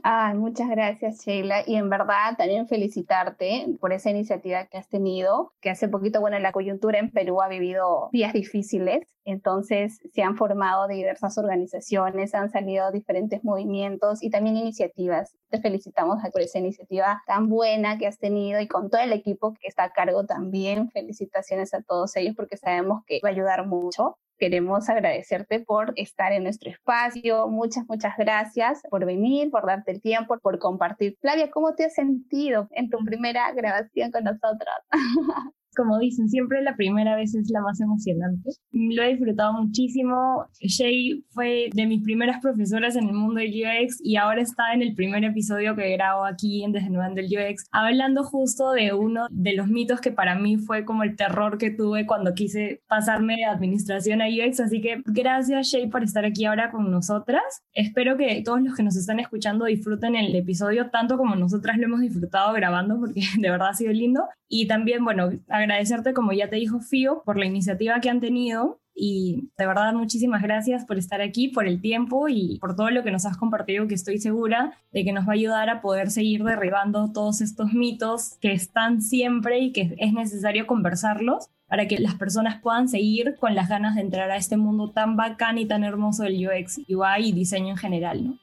Ah, 0.03 0.33
muchas 0.36 0.69
gracias, 0.69 1.25
Sheila. 1.25 1.63
Y 1.65 1.75
en 1.75 1.89
verdad 1.89 2.38
también 2.38 2.67
felicitarte 2.67 3.65
por 3.79 3.91
esa 3.91 4.10
iniciativa 4.10 4.65
que 4.67 4.77
has 4.77 4.88
tenido, 4.88 5.53
que 5.60 5.69
hace 5.69 5.88
poquito, 5.89 6.21
bueno, 6.21 6.39
la 6.39 6.51
coyuntura 6.51 6.99
en 6.99 7.12
Perú 7.12 7.41
ha 7.41 7.47
vivido 7.49 8.10
días 8.12 8.31
difíciles, 8.31 9.07
entonces 9.25 9.99
se 10.13 10.21
han 10.23 10.38
formado 10.38 10.88
diversas 10.88 11.38
organizaciones, 11.38 12.33
han 12.36 12.49
salido 12.51 12.91
diferentes 12.91 13.43
movimientos 13.43 14.23
y 14.23 14.29
también 14.29 14.55
iniciativas. 14.55 15.36
Te 15.49 15.60
felicitamos 15.60 16.19
por 16.31 16.41
esa 16.41 16.60
iniciativa 16.60 17.21
tan 17.25 17.49
buena 17.49 17.97
que 17.97 18.07
has 18.07 18.19
tenido 18.19 18.62
y 18.62 18.67
con 18.67 18.89
todo 18.89 19.01
el 19.01 19.12
equipo 19.13 19.53
que 19.60 19.67
está 19.67 19.83
a 19.86 19.91
cargo 19.93 20.25
también. 20.25 20.89
Felicitaciones 20.91 21.73
a 21.73 21.81
todos 21.81 22.15
ellos 22.15 22.36
porque 22.36 22.55
sabemos 22.57 23.03
que 23.05 23.19
va 23.23 23.29
a 23.29 23.31
ayudar 23.33 23.65
mucho. 23.67 24.17
Queremos 24.38 24.89
agradecerte 24.89 25.60
por 25.60 25.93
estar 25.95 26.32
en 26.32 26.43
nuestro 26.43 26.69
espacio. 26.69 27.47
Muchas, 27.47 27.86
muchas 27.88 28.15
gracias 28.17 28.82
por 28.89 29.06
venir, 29.06 29.50
por 29.52 29.65
darte 29.65 29.91
el 29.91 30.02
tiempo, 30.02 30.38
por 30.39 30.60
compartir. 30.60 31.17
Flavia, 31.21 31.50
¿cómo 31.50 31.73
te 31.73 31.86
has 31.86 31.93
sentido 31.93 32.67
en 32.71 32.89
tu 32.89 33.00
primera 33.04 33.52
grabación 33.54 34.12
con 34.12 34.23
nosotros? 34.23 34.76
como 35.77 35.99
dicen, 35.99 36.27
siempre 36.27 36.61
la 36.63 36.75
primera 36.75 37.15
vez 37.15 37.35
es 37.35 37.49
la 37.51 37.61
más 37.61 37.79
emocionante. 37.79 38.49
Lo 38.71 39.03
he 39.03 39.09
disfrutado 39.09 39.53
muchísimo. 39.53 40.47
Shay 40.59 41.23
fue 41.29 41.69
de 41.73 41.85
mis 41.85 42.03
primeras 42.03 42.41
profesoras 42.41 42.95
en 42.95 43.07
el 43.07 43.13
mundo 43.13 43.39
del 43.39 43.51
UX 43.51 43.99
y 44.03 44.15
ahora 44.15 44.41
está 44.41 44.73
en 44.73 44.81
el 44.81 44.95
primer 44.95 45.23
episodio 45.23 45.75
que 45.75 45.91
grabo 45.91 46.25
aquí 46.25 46.63
en 46.63 46.71
Desnudando 46.71 47.21
el 47.21 47.27
UX, 47.27 47.67
hablando 47.71 48.23
justo 48.23 48.71
de 48.71 48.93
uno 48.93 49.27
de 49.29 49.53
los 49.53 49.67
mitos 49.67 50.01
que 50.01 50.11
para 50.11 50.35
mí 50.35 50.57
fue 50.57 50.83
como 50.83 51.03
el 51.03 51.15
terror 51.15 51.57
que 51.57 51.69
tuve 51.69 52.05
cuando 52.05 52.33
quise 52.33 52.81
pasarme 52.87 53.35
de 53.35 53.45
administración 53.45 54.21
a 54.21 54.25
UX. 54.27 54.59
Así 54.59 54.81
que 54.81 55.01
gracias 55.05 55.67
Shay 55.67 55.87
por 55.87 56.03
estar 56.03 56.25
aquí 56.25 56.45
ahora 56.45 56.71
con 56.71 56.89
nosotras. 56.89 57.43
Espero 57.73 58.17
que 58.17 58.41
todos 58.43 58.61
los 58.61 58.75
que 58.75 58.83
nos 58.83 58.95
están 58.95 59.19
escuchando 59.19 59.65
disfruten 59.65 60.15
el 60.15 60.35
episodio 60.35 60.89
tanto 60.89 61.17
como 61.17 61.35
nosotras 61.35 61.77
lo 61.77 61.85
hemos 61.85 62.01
disfrutado 62.01 62.53
grabando 62.53 62.99
porque 62.99 63.21
de 63.39 63.49
verdad 63.49 63.69
ha 63.69 63.73
sido 63.73 63.93
lindo. 63.93 64.23
Y 64.49 64.67
también, 64.67 65.03
bueno, 65.03 65.29
agradecerte, 65.67 66.13
como 66.13 66.34
ya 66.34 66.49
te 66.49 66.56
dijo 66.56 66.80
Fío, 66.80 67.21
por 67.25 67.38
la 67.38 67.45
iniciativa 67.45 67.99
que 67.99 68.10
han 68.10 68.19
tenido 68.19 68.80
y 68.99 69.51
de 69.58 69.67
verdad 69.67 69.93
muchísimas 69.93 70.41
gracias 70.41 70.84
por 70.86 70.97
estar 70.97 71.21
aquí, 71.21 71.49
por 71.49 71.67
el 71.67 71.82
tiempo 71.82 72.27
y 72.30 72.58
por 72.60 72.75
todo 72.75 72.89
lo 72.89 73.03
que 73.03 73.12
nos 73.12 73.25
has 73.25 73.38
compartido, 73.38 73.88
que 73.88 73.93
estoy 73.93 74.17
segura 74.17 74.73
de 74.91 75.03
que 75.03 75.13
nos 75.13 75.27
va 75.27 75.34
a 75.34 75.36
ayudar 75.36 75.69
a 75.69 75.82
poder 75.82 76.10
seguir 76.10 76.43
derribando 76.43 77.12
todos 77.13 77.41
estos 77.41 77.73
mitos 77.73 78.38
que 78.41 78.53
están 78.53 79.03
siempre 79.03 79.60
y 79.60 79.71
que 79.71 79.95
es 79.99 80.13
necesario 80.13 80.65
conversarlos 80.65 81.49
para 81.67 81.88
que 81.88 81.99
las 81.99 82.15
personas 82.15 82.60
puedan 82.60 82.89
seguir 82.89 83.36
con 83.39 83.53
las 83.53 83.69
ganas 83.69 83.93
de 83.93 84.01
entrar 84.01 84.32
a 84.32 84.38
este 84.38 84.58
mundo 84.58 84.91
tan 84.91 85.15
bacán 85.15 85.60
y 85.60 85.65
tan 85.67 85.84
hermoso 85.84 86.23
del 86.23 86.47
UX, 86.47 86.80
UI 86.89 87.27
y 87.27 87.32
diseño 87.34 87.69
en 87.69 87.77
general, 87.77 88.25
¿no? 88.25 88.39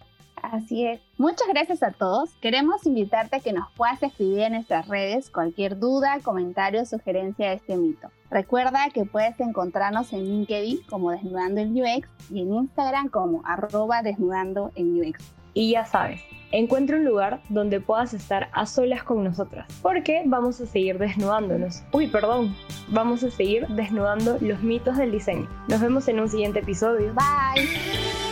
Así 0.53 0.87
es. 0.87 1.01
Muchas 1.17 1.49
gracias 1.49 1.83
a 1.83 1.93
todos. 1.93 2.35
Queremos 2.41 2.87
invitarte 2.87 3.37
a 3.37 3.41
que 3.41 3.53
nos 3.53 3.71
puedas 3.73 4.03
escribir 4.03 4.41
en 4.41 4.53
nuestras 4.53 4.89
redes 4.89 5.31
cualquier 5.31 5.79
duda, 5.79 6.19
comentario 6.23 6.83
o 6.83 6.85
sugerencia 6.85 7.51
de 7.51 7.57
este 7.57 7.77
mito. 7.77 8.11
Recuerda 8.31 8.91
que 8.93 9.05
puedes 9.05 9.39
encontrarnos 9.41 10.13
en 10.13 10.25
LinkedIn 10.25 10.83
como 10.89 11.11
Desnudando 11.11 11.61
en 11.61 11.73
UX 11.81 12.09
y 12.31 12.43
en 12.43 12.53
Instagram 12.53 13.09
como 13.09 13.43
arroba 13.45 14.03
desnudando 14.03 14.71
en 14.75 15.01
UX. 15.01 15.35
Y 15.55 15.71
ya 15.71 15.87
sabes, 15.87 16.21
encuentra 16.51 16.97
un 16.97 17.05
lugar 17.05 17.41
donde 17.49 17.81
puedas 17.81 18.13
estar 18.13 18.49
a 18.53 18.67
solas 18.67 19.05
con 19.05 19.23
nosotras, 19.23 19.67
porque 19.83 20.23
vamos 20.27 20.61
a 20.61 20.67
seguir 20.67 20.99
desnudándonos. 20.99 21.85
Uy, 21.93 22.09
perdón, 22.09 22.57
vamos 22.89 23.23
a 23.23 23.31
seguir 23.31 23.69
desnudando 23.69 24.37
los 24.41 24.61
mitos 24.63 24.97
del 24.97 25.13
diseño. 25.13 25.49
Nos 25.69 25.81
vemos 25.81 26.09
en 26.09 26.19
un 26.19 26.29
siguiente 26.29 26.59
episodio. 26.59 27.15
Bye. 27.15 28.24